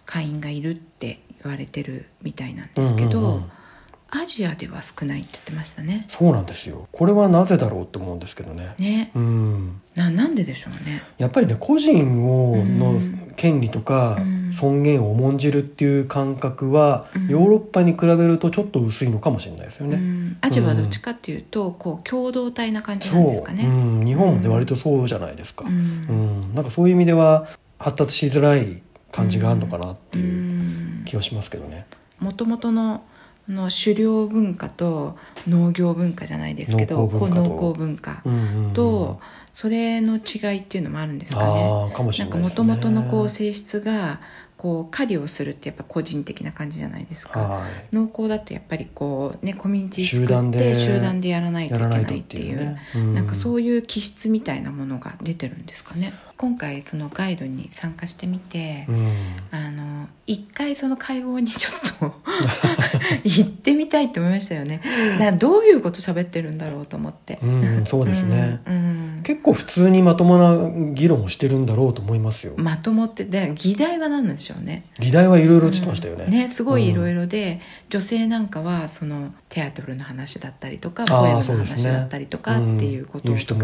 [0.06, 3.52] 会員がいるって言われてるみたいなんですけど、うんうんうん
[4.14, 6.04] アジアでは少ないって言ってましたね。
[6.10, 6.88] そうなんですよ。
[6.92, 8.76] これはなぜだろうって思うんですけどね。
[8.78, 9.12] ね。
[9.16, 9.82] うん。
[9.96, 11.02] ななんででしょうね。
[11.18, 12.78] やっぱりね個人をうん。
[12.78, 13.00] の
[13.38, 14.52] 権利とかうん。
[14.52, 17.28] 尊厳を重んじるっていう感覚はうん。
[17.30, 19.96] ヨーロッパに比べるとちょっと薄いのかもしれないですよね。
[19.96, 20.38] うん。
[20.42, 23.64] アジアはどっちかっていうとこう共同体な感じなそう、んですかね。
[23.64, 23.68] う
[24.02, 25.64] ん、日本もね割とそうじゃないですか。
[25.66, 26.52] ううん。
[26.52, 27.48] ん、なんかそういう意味では
[27.80, 28.82] 発達しづらい
[29.14, 31.86] 感じがあるのかなっていう気がしますけどね。
[32.20, 33.11] もともとのあ
[33.52, 38.24] の狩猟文化と農業文化じゃないですけど農耕文化
[38.74, 39.20] と
[39.54, 41.92] それの違いっていうのもあるんですかね。
[41.94, 42.56] かもしなんかもれないですね。
[42.56, 44.22] ともとのこう性質が
[44.62, 47.40] こう狩りをするってやっぱ個人的な感じじゃないですか。
[47.40, 52.82] はい農耕だとやっぱりこうねコミュニティ集作って集団でやらないといけないとってていういうね。
[52.96, 59.16] うんなんかそういう気質みたいなものが出てるんですかね今回そのガイドに参加してみて、うん。
[59.52, 62.16] あの一回その会合にちょっと
[63.24, 64.82] 行ってみたいと思いましたよね。
[65.20, 68.60] だどういうこと喋ってるんだろうと思って、うん、そうですね。
[68.66, 68.78] うんう
[69.20, 69.22] ん。
[69.22, 72.54] 結構普通にまともな議論をしてるんだろうと思いますよ。
[72.58, 74.86] まともってで議題は何なんでしょうね。
[75.00, 76.26] 議題はいろいろしてましたよね。
[76.26, 83.34] ねすごいいろいろで、女性なんかはそのテアトルの話だったりとかポエムの話だったりとかっていうことん。
[83.34, 83.56] を言ってた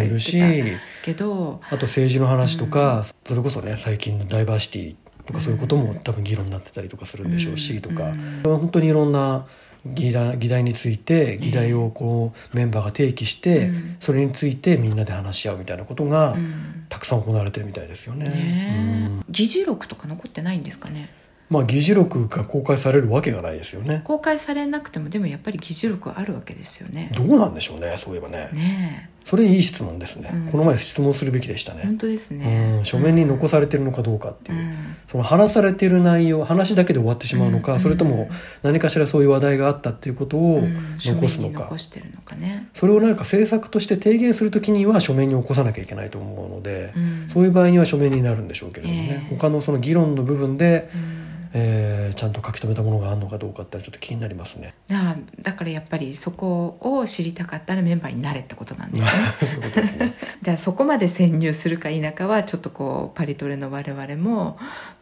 [1.03, 8.41] けどあと政治の話とか、それこそね最近のダイバーシティとかそういうことも多分議論になってたりとかするんでしょうし、とか、うん。
[8.43, 9.45] 本当にいろんな
[9.85, 13.97] 議題議題について議題をこうメンバーが提起して、うん。
[13.99, 16.85] それについてみんなで話し合うみたいなことが、うん。
[16.89, 18.25] たくさん行われてるみたいですよね。
[18.27, 19.19] ねうん。
[19.19, 21.09] え議事録とか残ってないんですかね？
[21.49, 24.01] まあ議事録が公開されるわけがないですよね。
[24.03, 27.11] 公開されなくてもでもやっぱり議事録はあるわけですよね。
[27.15, 28.49] どうなんでしょうねそういえばね。
[28.53, 30.51] ねそれいい質問ですね、うん。
[30.53, 31.81] この前質問するべきでしたね。
[31.83, 34.75] え本当ですうねん書面に残されてるのかどうかっていう、うん。
[35.07, 37.79] その話されている内容話だけで終わってしまうのか、うん。
[37.79, 38.29] それとも
[38.63, 40.63] 何かしらそういう話題があったっていうことを
[40.99, 42.69] 残すのか、残してるのかね。
[42.73, 47.29] それを何か政策として提言するときには書面に起こさなきゃいけないと思うので、うん。
[47.33, 49.35] そういう場合には書面になるんでしょうけれどもね、ええ。
[49.35, 51.16] 他のその議論の部分で、うん
[51.57, 54.73] えーちゃんと書き留めたものがあるのかどうかってちょっと気になりますね。
[54.87, 60.13] だだからやっぱりそこを知りたかったらメンバーになれってことなんですねそういうことですね。
[60.41, 64.57] じゃあそこまで潜入するか否かはちょっとこうパリトレの我々も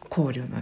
[0.08, 0.58] 考慮の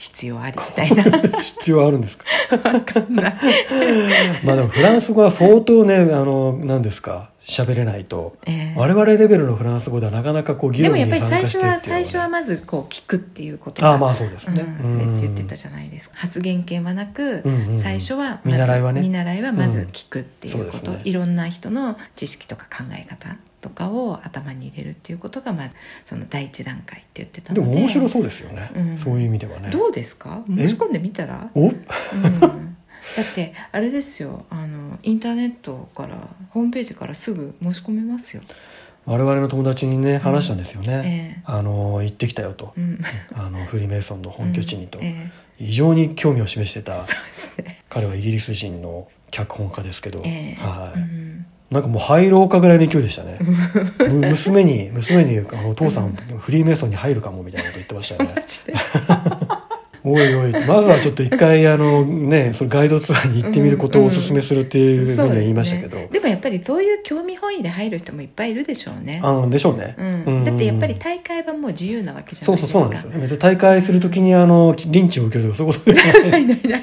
[0.00, 1.04] 必要ありみたいな。
[1.42, 2.24] 必要あるんですか？
[2.72, 3.36] わかんない、
[4.44, 7.28] まあでもフランス語は相当ねあの何ですか？
[7.44, 8.36] 喋れないと。
[8.46, 8.78] ええ。
[8.78, 12.04] 我々レベルのフランス語ではなかなかこう議でも論にやっぱり参加して最初は最っていうのね。
[12.04, 14.62] 初はまずこう聞くっていうことああまあそうですね。
[14.82, 16.14] うん、って言ってたじじゃないですか。
[16.16, 17.78] 発言権はなく、うんうんうん。
[17.78, 19.00] 最初は見習いはね。
[19.02, 20.96] 見習いはまず聞くっていうこと、うん。
[20.98, 21.02] ね。
[21.04, 27.74] いろんな人の知識とか考え方とかを頭に入れるっていうことがまずその第一段階って言ってたでので。
[27.74, 28.98] も面白そうですよね、うん。
[28.98, 29.70] そういう意味ではね。
[29.70, 30.42] どうですか？
[30.48, 31.68] 申し込んでみたら、お？
[31.68, 31.78] うん、だ
[33.22, 34.46] ってあれですよ。
[34.50, 38.42] あのインターネットからホームページからすぐ申し込めますよ、
[39.04, 41.42] 我々の友達にね話したんですよね、ええ。
[41.44, 42.98] あの行ってきたよと、うん、
[43.34, 45.04] あのフリーメイソンの本拠地にと、うん。
[45.04, 47.84] え非常に興味を示してたね。
[47.90, 50.62] 彼はイギリス人の脚本家ですけど、ええ。
[50.62, 50.98] はい。
[50.98, 53.38] うんなんかもう入ろうかぐらいの勢いでしたね。
[54.10, 58.34] む娘に娘にあの「お父さんフリーメイソンに入るかも」みたいなこと言ってましたよね。
[60.02, 60.52] おいおい。
[60.66, 69.94] まずはちょっと一回あのねそのガイドツアーに行ってみることをお勧めするっていうふうには言いましたけど、そうですねでもやっぱりそういう興味本位で入る人もいっぱいいるでしょうね、あのでしょうね、
[70.26, 72.80] うん、だってやっぱり大会はもう自由なわけじゃそうないですか。
[72.80, 73.10] そうそうなんですよ。
[73.10, 76.82] ね別に大会するときにあのリンチを受けるとかそういうことですよないね ないない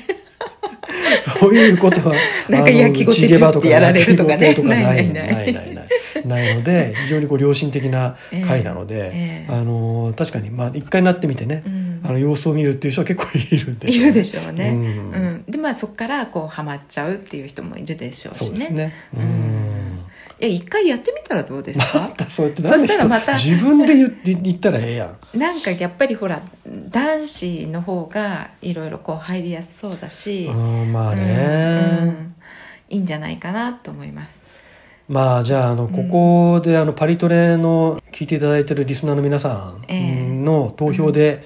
[1.40, 2.16] そういうことは
[2.50, 4.54] なんか焼きごてチゲバとかチュッてやられるとかね。
[4.54, 5.88] とかないなないいないない。
[6.26, 9.52] ないので非常にこう良心的な会なので、ええ。
[9.52, 12.02] あの確かにまあ一回なってみてね、うん。
[12.04, 15.36] あの様子を見るっていう人は結構いるんでいるでしょうね、ううん。
[15.36, 18.48] んでまあそこからこうハマっちゃうっていう人もいるでしょうしね。
[18.48, 18.94] そうですね。
[19.16, 19.67] ううんん
[20.40, 25.38] いや一回やってみたらどうです まかたそうやってそしたらまた 自分で言って言ったらええやん。
[25.38, 32.36] なんかやっぱりほら男子の方がいろいろこう入りやすそうだし、うんまあね、うんうん。
[32.90, 34.42] いいんじゃないかなと思います。
[35.10, 40.00] まあじゃああのここであのパリトレの聞いていただいてるリスナーの皆さええ。
[40.22, 41.44] んの投票で、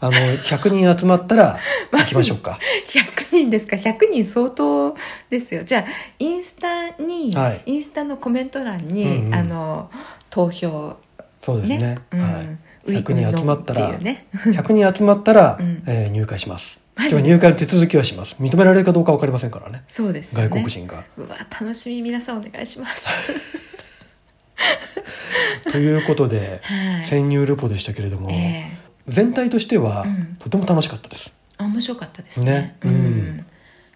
[0.00, 1.58] あの100人集まったら
[1.92, 2.58] 行きましょうか。
[2.86, 4.94] 100人ですか？100人相当
[5.28, 5.64] ですよ。
[5.64, 5.84] じゃあ
[6.18, 7.62] インスタに、はい。
[7.66, 9.34] インスタのコメント欄に、うんうん。
[9.34, 9.90] あの
[10.30, 10.96] 投票
[11.42, 11.98] そうですね。
[12.12, 12.20] うん。
[12.20, 12.46] はい、
[12.86, 14.26] ウィ100人集まったらね。
[14.32, 15.82] 100人集まったら、うん。
[15.86, 16.80] えー入会します。
[16.94, 18.36] マジででも入会の手続きはします。
[18.40, 19.82] 認められるかどうか分かりませんからね。
[19.88, 20.48] そうですよね。
[20.48, 21.04] 外国人が。
[21.16, 22.02] うわ楽しみ。
[22.02, 23.08] 皆さんお願いします。
[25.70, 27.04] ということで、 はい。
[27.04, 30.36] 潜入ルポでしたけれども、ええ全体としては、うん。
[30.38, 31.32] とても楽しかったです。
[31.56, 32.50] あ面白かったですね。
[32.52, 32.76] ね。
[32.84, 33.46] うん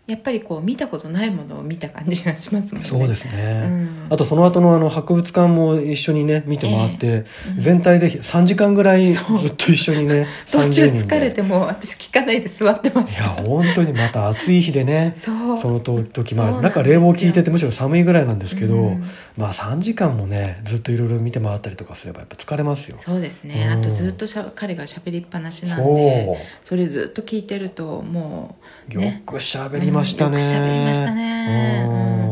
[0.09, 2.89] やっぱりこう見たことないものを見た感じがしますもんね。
[2.89, 4.07] そうですね、うん。
[4.11, 7.61] あとその後のあの博物館も一緒にね見て回って、うん。
[7.61, 15.57] 全体で3時間ぐらいずっと一緒にね 途中30人で疲れてもう私聞かないで座ってまいやした本当にまた暑い日でねそう。
[15.57, 19.05] その時まあなんか冷房効いててむしろ寒いぐらいなんですけど、うん。
[19.37, 22.97] まあ3時間もねずっといろいろ見て回ったりとかすればやっぱ疲れますよ。
[22.99, 23.81] そうですね、うん。
[23.81, 28.57] あとずっとしゃ彼が喋りっぱなしなんでそれずっと聞いてるとも
[28.91, 31.87] うよねく喋りましたね、うんよく喋りましたね。
[31.89, 32.23] うん。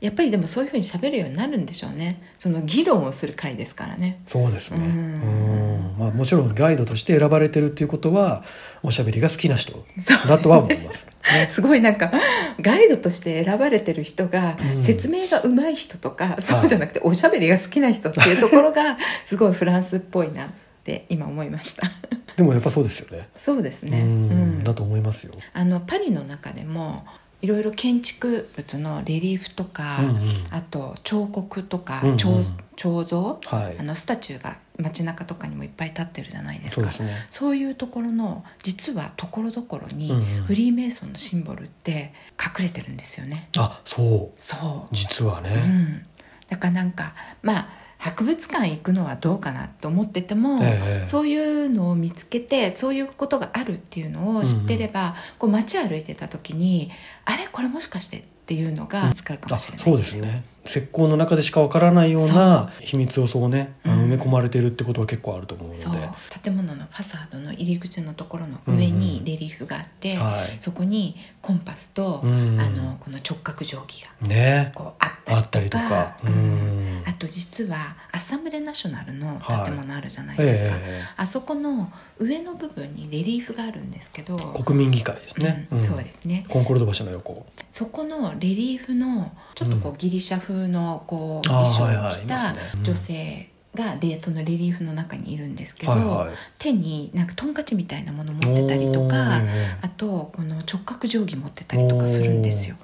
[0.00, 2.22] やっぱりでもそういうふうに喋るようになるんでしょうね。
[2.38, 4.20] その議論をする会ですからね。
[4.26, 4.84] そうですね、うん。
[4.84, 5.98] うん。
[5.98, 8.44] まあ、もちろんガイドとして選ばれてるっていうことは
[8.82, 9.84] おしゃべりが好きな人
[10.28, 12.12] だとは思います、ね、 すごいなんか
[12.60, 14.82] ガイドとして選ばれてる人がうん。
[14.82, 20.65] 説明が上手い人とか、そうじゃなくておしゃべりが好きな人っていうところがすごいフランスっぽいなって
[21.08, 21.90] 今思いました。
[22.36, 23.28] でもやっぱそうですよね。
[23.34, 24.64] そうですね、うんうん。
[24.64, 27.06] だと思いますよ、あのパリの中でも
[27.42, 30.46] いろいろ建築物のレリーフとか、うんうん。
[30.50, 32.16] あと彫刻とか、うんうん。
[32.16, 32.44] 彫
[32.76, 33.76] 彫像はい。
[33.78, 36.82] あのスタチューが街中とかにもいっぱい立ってるじゃないですか。
[36.82, 37.26] そうですね。
[37.30, 40.24] そういうところの実はところどころにうんうん。
[40.44, 44.40] フリーメイソンのシンボルって隠れてるんですよね、あそう。
[44.40, 44.94] そう。
[44.94, 46.06] 実はね、うん、
[46.48, 47.68] だからなんかまあ
[47.98, 51.06] 博物館行くのはどうかなと思ってても、ええ。
[51.06, 56.90] そういうのを見つけてそういうことがあるっていうのを知ってれば、こう街歩いてた時に
[57.24, 57.48] あれ？
[57.50, 60.44] これもしかしてっていうのが見つかるかもあしれないそうですね。
[60.64, 65.94] 石膏の中でしかわからないような秘密をそうねうん埋め込まれてるってことは結構あると思うので、そう。
[66.42, 70.56] 建物のファサードの入り口のところの上にレリーフがあって、はい。
[70.60, 74.72] そこにコンパスと、うんあのこの直角定規がね。
[74.74, 76.16] こうああったりとか。
[76.24, 77.02] ううん。
[77.02, 79.64] んあと実はアッサンブレナショナルのはい。
[79.66, 85.80] 建物あるじゃないですか、えあそこの上の部分にレリーフがあるんですけど、え国民議会ですね、うん。
[85.80, 85.84] ん。
[85.84, 86.44] そうですね。
[86.48, 87.46] コンコルド橋の横。
[87.72, 92.06] そこのレリーフのちょっとこうギリシャ風のこう衣装はいはい。
[92.08, 96.34] を着た女性がレそのレリーフの中にいるんですけど、はいはい。
[96.58, 99.40] 手になんかトンカチみたいなもの持ってたりとか
[99.82, 102.76] あとこの直角定規持ってたりとかするんですよ。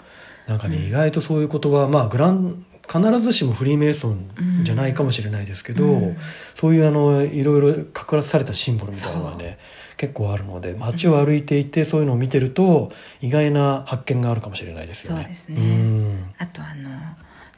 [0.46, 0.86] えなんかね、うん。
[0.86, 6.16] 意外とそういうことはまあグラン必ずしもフリーメイソンじゃないかもしれないですけど、うん。
[6.54, 9.58] そういうあのいろいろ隠されたシンボルみたいなのがね
[9.96, 12.90] 結構あるので街を歩いていてそういうのを見てると
[13.20, 15.22] 意外な発見があるかもしれないですよね。
[15.22, 15.56] そうですね。
[15.58, 16.34] うん。
[16.38, 16.90] あとあの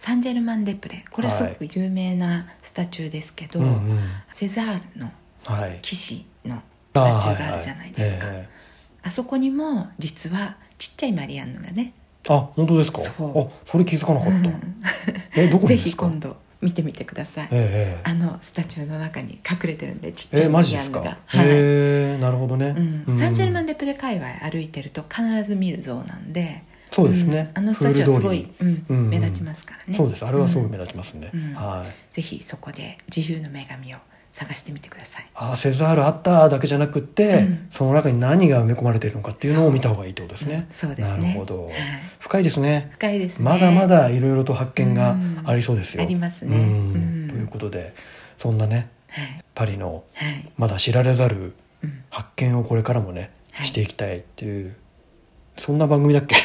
[0.05, 3.99] サンジェルマン・デ・プレこれすごく有名なスタチューですけど、うんうん。
[4.31, 5.11] セザールの
[5.47, 5.79] はい。
[5.81, 6.61] 騎士のス
[6.93, 8.27] タチューがあるじゃないですか。
[8.27, 8.39] あ,、あ,、はい。
[8.41, 8.49] はい
[9.07, 11.95] えそこにも実はちっちゃいマリアンヌがね、
[12.29, 12.99] えあ本当ですか？
[12.99, 13.41] そう。
[13.41, 14.37] あそれ気づかなかった。
[14.37, 14.83] うん。
[15.37, 16.07] えどこぜにですか？
[16.07, 21.19] ひ今度見てみてください、ええあのスタチューの中に隠れてるんでちっえええちゃいマリアンヌが。
[21.25, 21.47] はい。
[21.47, 22.75] へえなるほどね。
[23.07, 26.63] うん、サンジェルマン・でデ・プレ界隈歩いてると必ず見る像なんで
[26.95, 27.51] そうですね。
[27.57, 27.65] うん。
[27.65, 29.97] あのスタチューはすごいうんうん目立ちますからね。
[29.97, 30.25] そうです。
[30.25, 31.33] あれはすごいうん目立ちますね。
[31.35, 31.53] うん。
[31.55, 32.15] はい。
[32.15, 33.99] ぜひそこで自由の女神を
[34.31, 35.27] 探してみてください。
[35.35, 37.67] あセザールあっただけじゃなくって、うん。
[37.71, 40.67] その中に何が埋め込まれているのかっていうのを見た方がいいってことですね。
[40.69, 40.75] うん。
[40.75, 41.23] そうですね。
[41.23, 41.65] なるほど。
[41.65, 41.75] はい。
[42.21, 42.91] 深いですね。
[42.93, 43.45] 深いですね。
[43.45, 46.03] まだまだいろいろと発見がありそうですよ。
[46.03, 46.57] うんありますね。
[47.29, 47.93] ということで
[48.37, 49.45] そんなねはい。
[49.57, 53.67] パリのはい、まだ知られざるうん、発見をこれからもね、はい。
[53.67, 54.75] していきたいっていう
[55.57, 56.37] そんな番組だっけ？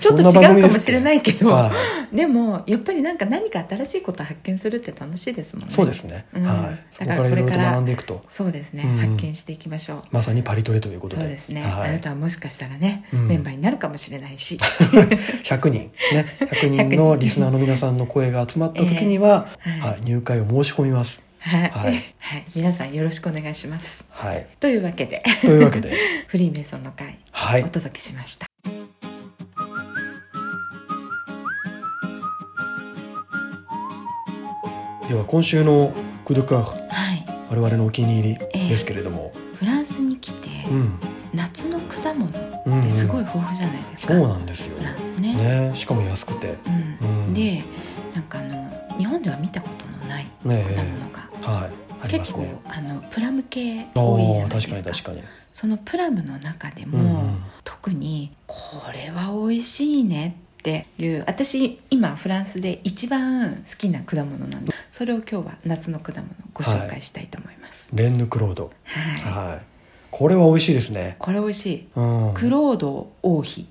[0.00, 1.70] ちょっと違うかもしれないけど、は
[2.12, 2.16] い。
[2.16, 5.74] でもやっぱりなんか何か新しいことを発見するって楽しいですもんね。
[5.74, 6.44] そうですね、うん。
[6.44, 7.04] はい。
[7.04, 8.20] だかららこれから学んでいくと。
[8.28, 8.98] そうですね、うん。
[8.98, 10.02] 発見していきましょう。
[10.10, 11.22] まさにパリトレということで。
[11.22, 11.90] そうですね、はい。
[11.90, 13.28] あなたはもしかしたらね、うん。
[13.28, 14.58] メンバーになるかもしれないし。
[15.44, 15.72] 100人。
[15.72, 16.26] ね。
[16.50, 21.96] 100人のリスナーの皆さんの声が集まった時には、えーはいはい、入会を申し込みますはい、ははい。
[21.96, 22.00] い
[22.54, 24.04] 皆さんよろしくお願いします。
[24.10, 24.46] はい。
[24.60, 25.22] というわけで。
[25.40, 25.92] というわけで。
[26.28, 27.62] フリーメイソンの会、はい。
[27.62, 28.46] お届けしました。
[35.08, 35.92] では今週の
[36.24, 37.26] 「クドカーはい。
[37.50, 40.98] 我々のお気に入りですけれども、フランスに来て、うん。
[41.34, 42.30] 夏の果物
[42.66, 44.78] うんってすごい豊富じゃないですか、そうなんですよ。
[44.78, 45.34] フランスね。
[45.34, 45.72] ね。
[45.74, 46.54] しかも安くて。
[46.66, 47.08] うん。
[47.26, 47.34] うん。
[47.34, 47.62] で
[48.14, 50.64] なんかあの日本では見たことのない果ね
[50.98, 51.70] 物が、はい。
[52.02, 54.72] ありま結構あのプラム系あ多いじゃあないですか。
[54.72, 55.22] 確かに確かに。
[55.52, 57.42] そのプラムの中でも、うんうん。
[57.64, 58.56] 特にこ
[58.92, 68.70] れは美味しいねっていう私今フランスで一番好きな果物なんでそれを今日は夏の果物をご紹介したいと思います、レンヌクロード。
[68.84, 69.48] はい。
[69.50, 69.62] はい。
[70.10, 71.16] これは美味しいですね。
[71.18, 71.88] これ美味しい。
[71.96, 72.34] うん。
[72.34, 73.64] クロード王妃っ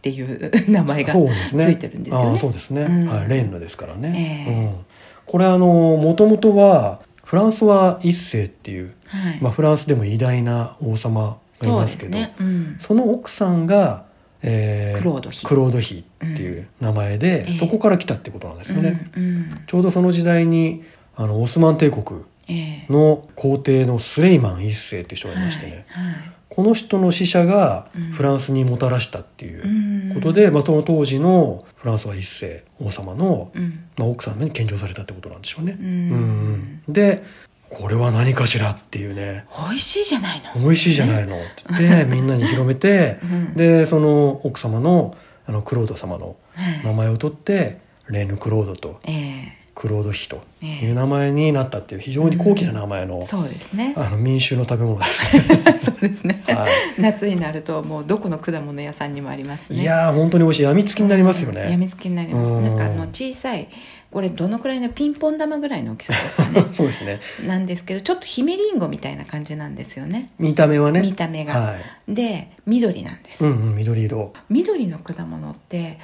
[0.00, 1.14] ていう名前が
[1.44, 2.38] ついてるんですよね。
[2.38, 3.06] そうですね、うん。
[3.06, 4.54] はい、レンヌですからね、ええ。
[4.54, 4.86] うん、
[5.26, 7.02] これあのもともとは
[7.32, 14.04] フランソワ一世っていう、はい、まあ、フランスでも偉大な王様がいそうまけどですすね、うん、その奥さんが、
[14.42, 15.46] えークロード妃。
[15.46, 17.56] クロード妃っていう名前で、ええ。
[17.56, 19.60] そこから来たってことなんですよね、うんうん。
[19.66, 20.84] ちょうどその時代に
[21.16, 22.92] あのオスマン帝国ええ。
[22.92, 26.14] の皇帝のスレイマン一世っていう人がいましてね、はいはい
[26.54, 28.02] この人の使者がうん。
[28.12, 30.14] フランスにもたらしたっていううん。
[30.14, 33.84] ことで、まあ、その当時のフランスは一世王様の、うん。
[33.96, 35.76] まあ、奥さんに献上されたってことなんでしょうね。
[35.80, 35.82] う。
[35.82, 36.80] うん。
[36.88, 37.22] んで
[37.70, 39.46] これは何かしらっていうね。
[39.66, 41.36] 美味しいじゃないの、美味しいじゃないの。
[41.38, 43.54] って言ってみんなに広めて うん。
[43.54, 46.84] でその奥様のあのクロード様のはい。
[46.84, 47.78] 名前を取って
[48.10, 53.94] レーヌ・クロードとえクロード妃とえいう名前になったっていう非常に高貴な名前のえ、そうですね。
[53.96, 55.86] あの民衆の食べ物です。
[55.86, 56.66] そうですね、は
[56.98, 59.80] 夏になるともうどこの果物屋さんにもありますね。
[59.80, 60.62] いやー本当に美味しい。
[60.64, 61.70] やみつきになりますよね。
[61.70, 62.50] やみつきになります。
[62.50, 62.64] うん。
[62.64, 63.68] なんかあの小さい
[64.12, 66.66] これどのくらいのピンポン玉ぐらいの大きさですかね。
[66.72, 67.18] そうですね。
[67.46, 70.28] なんですけどちょっと姫りんごみたいな感じなんですよね。
[70.38, 71.00] 見た目はね。
[71.00, 71.76] 見た目が、は
[72.08, 72.14] い。
[72.14, 74.34] で緑なんです、うんうん緑色。
[74.50, 75.98] 緑の果物って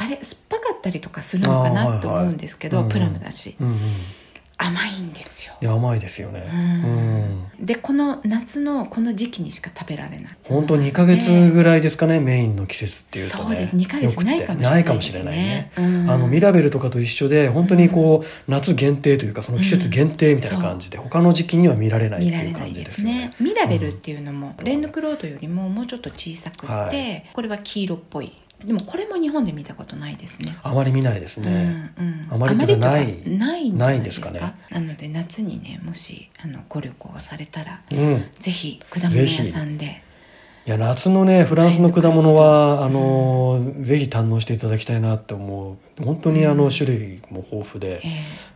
[0.00, 3.54] あれ酸っぱかったりとかするのかなはいはいと思うんですけど、うんプラムだし。
[3.60, 3.78] うんうん。
[4.56, 5.54] 甘いんですよ。
[5.62, 6.50] いや甘いですよね。
[6.52, 7.62] ううん。
[7.62, 7.66] ん。
[7.66, 10.36] でこの夏のこの時期にしか食べられない。
[10.44, 13.44] 本当2ヶ月ぐらいですかね、メインの季節っていうとね。
[13.44, 13.76] そうです。
[13.76, 14.70] 2ヶ月ないかもしれないね。
[14.70, 15.72] ないかもしれないね。
[15.76, 16.10] うん。
[16.10, 23.28] あのミラベルとかと一緒で本当にこう夏限定というかその季節限定みたいな感じで他の時期には見られないっていう感じでですね。
[23.28, 23.34] ね。
[23.40, 27.24] ミラベルっていうのも、レンヌクロードよりももうちょっと小さくって、はい。
[27.32, 28.32] これは黄色っぽい
[28.64, 30.56] でもこれも日本で見たことないですね。
[30.62, 31.92] あまり見ないですね。
[31.98, 34.30] うんうん、あまりというかないないないですか？
[34.30, 38.24] ないんですかなので夏にねもしあのご旅行されたらうん。
[38.38, 40.02] ぜひ果物屋さんで。
[40.66, 46.04] いや夏のねフランスの果物はあのぜひ堪能していただきたいなって思う。
[46.04, 48.10] 本当にあの種類も豊富でえー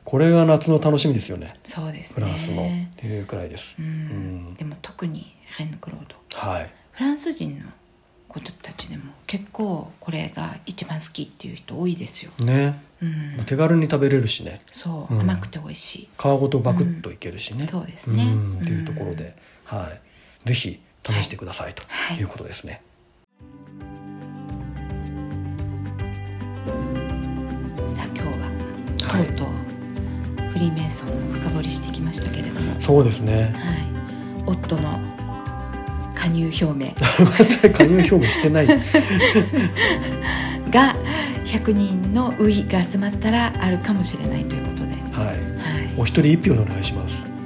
[0.04, 1.54] これが夏の楽しみですよね。
[1.64, 2.24] そうですね。
[2.26, 2.62] フランスの。
[2.62, 3.86] っていうくらいです、うん。
[3.86, 3.88] う
[4.50, 4.54] ん。
[4.54, 6.14] でも特にレンヌクロード。
[6.38, 6.70] はい。
[6.92, 7.64] フランス人の
[8.40, 12.82] 子たちでも結構これが一番好きっていう人多いですよ、ね。
[13.02, 14.60] うん、手軽に食べれるしね。
[14.66, 15.20] そう、うん。
[15.20, 16.08] 甘くて美味しい。
[16.18, 18.24] 皮ごとバクッといけるしね、そうですね。
[18.24, 18.58] うん。
[18.60, 19.90] っていうところで、は
[20.44, 22.18] い、ぜひ試してくださいとはい。
[22.18, 22.82] いうことですね、
[27.86, 28.46] さあ今日は
[29.08, 29.26] はい。
[29.26, 29.48] とうとう
[30.50, 33.52] フリーメイソンを深掘りしてきましたけれども、はい、そうですね。
[34.46, 35.13] 夫の
[36.24, 36.94] 加入表明。
[37.72, 38.66] 加入表明してない。
[40.72, 40.96] が
[41.44, 45.26] 100人のウイが集まったらあるかもしれないということで、はい。
[45.26, 45.38] はい、
[45.98, 47.26] お一人一票でお願いします。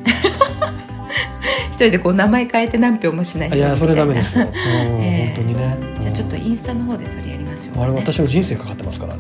[1.70, 4.55] 一人でこう名前変えて何票もしないあいやそれダメですよ、 うん
[5.03, 5.37] ええ。
[5.37, 5.76] 本当にね。
[6.01, 7.74] じゃあちょっとうんインスタの方でそれやりましょう。
[7.74, 9.16] か、ね、あれ私の人生かかってますから。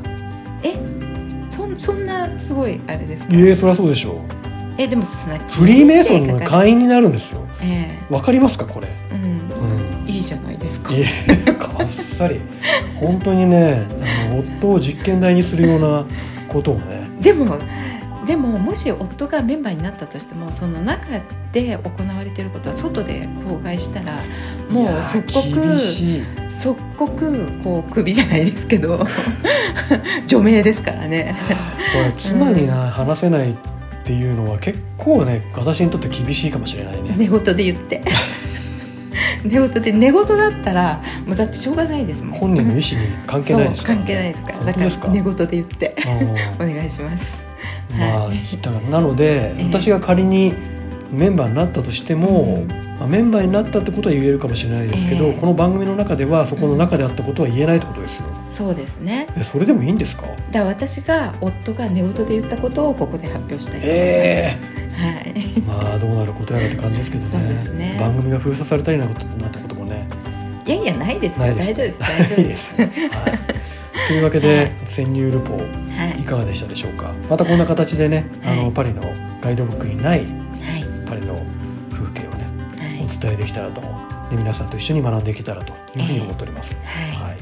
[0.62, 0.74] え？
[1.56, 3.34] そんそんなすごいあれですか？
[3.34, 4.14] いえそりゃそうでしょう。
[4.78, 7.44] えでもそんなフリーメイソンの会員になるんですよ。
[7.62, 8.86] えわかりますかこれ？
[9.10, 9.37] えうん
[10.28, 10.92] じゃないですか。
[10.92, 12.40] いえかっさり。
[13.00, 13.86] 本当にね
[14.28, 16.06] あの夫を実験台にするような
[16.48, 17.08] ことをね。
[17.20, 17.58] でも
[18.26, 21.20] でももし夫がメンバーになったとしてもその中
[21.52, 24.20] で行われていることは外で公害したら
[24.68, 25.78] もいうや即刻
[26.50, 29.02] 即刻こうクビじゃないですけど
[30.28, 31.34] 除名ですからね。
[31.94, 33.54] これ妻にな話せないっ
[34.04, 37.14] ていうのは結構ね私にとって厳しいかもしれないね。
[37.16, 38.02] 寝言で言って
[39.44, 42.38] 寝言で寝言だったらもうだってしょうがないですもん。
[42.38, 42.82] 本人の意思に
[43.26, 44.58] 関係ないですか関係ないですから。
[44.64, 45.96] だから寝言で言って
[46.58, 47.42] うん お願いします。
[47.98, 48.36] まあはい。
[48.60, 49.64] だからなので、ええ。
[49.64, 50.54] 私が仮に
[51.10, 52.88] メンバーになったとしても、うん。
[52.98, 55.32] まあ、メンバーになったってことは言えるかもしれないですけど、ええ。
[55.34, 59.26] この番組の中ではそこの中であったことは言えないってことですよそうですね。
[59.36, 60.22] えそれでもいいんですか？
[60.26, 64.56] だから私が夫が寝言で言ったことをここで発表したいと思います、え
[64.94, 65.34] はい。
[65.56, 67.96] えまあどうなることやらって感じですけどそうねですね。
[68.00, 70.08] 番組が封鎖されたりなんてなったこともね。
[70.66, 71.46] いやいやないですよ。
[71.46, 71.98] ないです。
[71.98, 72.74] 大丈夫 です。
[72.76, 73.14] 大丈夫です。
[73.20, 74.72] はい、というわけで、はい。
[74.86, 75.60] 潜入ルポは
[76.16, 76.20] い。
[76.20, 77.12] いかがでしたでしょうか？
[77.30, 78.64] またこんな形でね、あはい。
[78.64, 79.02] のパリの
[79.40, 80.28] ガイドブックにないはい。
[81.08, 81.34] パリの
[81.90, 82.44] 風景をね
[82.78, 83.04] はい。
[83.04, 83.80] お伝えできたらと
[84.30, 86.76] で皆さんと一緒に学んでいけたらというふうに思っております。
[86.84, 87.34] はい、は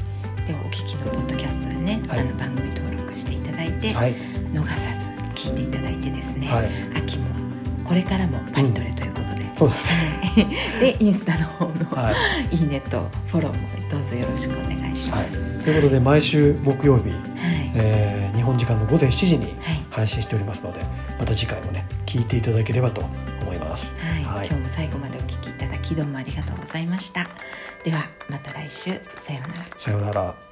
[0.46, 2.20] ではお聞きのポッドキャストでね、はい。
[2.20, 4.14] あの番組登録していただいて、い、はい、
[4.52, 7.24] 逃さず聞いていただいてですね、はい、秋も
[7.84, 9.86] これからもパリトレということで、そうです。
[10.38, 10.46] ね。
[10.80, 12.12] でインスタの方の、は
[12.52, 15.22] い、い、いねとフォローもどうぞよろしくお願いしはい。
[15.22, 19.56] ます。、ということで毎週木曜日、はい、えー日本時間の午前7時にはい。
[19.90, 20.80] 配信しておりますので、
[21.18, 23.04] また次回もね聞いていただければと
[23.40, 23.96] 思います。
[24.24, 25.15] はい、今日も最後まで
[25.86, 27.26] きどうもありがとうございました。
[27.84, 29.66] ではまた来週さようなら。
[29.78, 30.45] さようなら。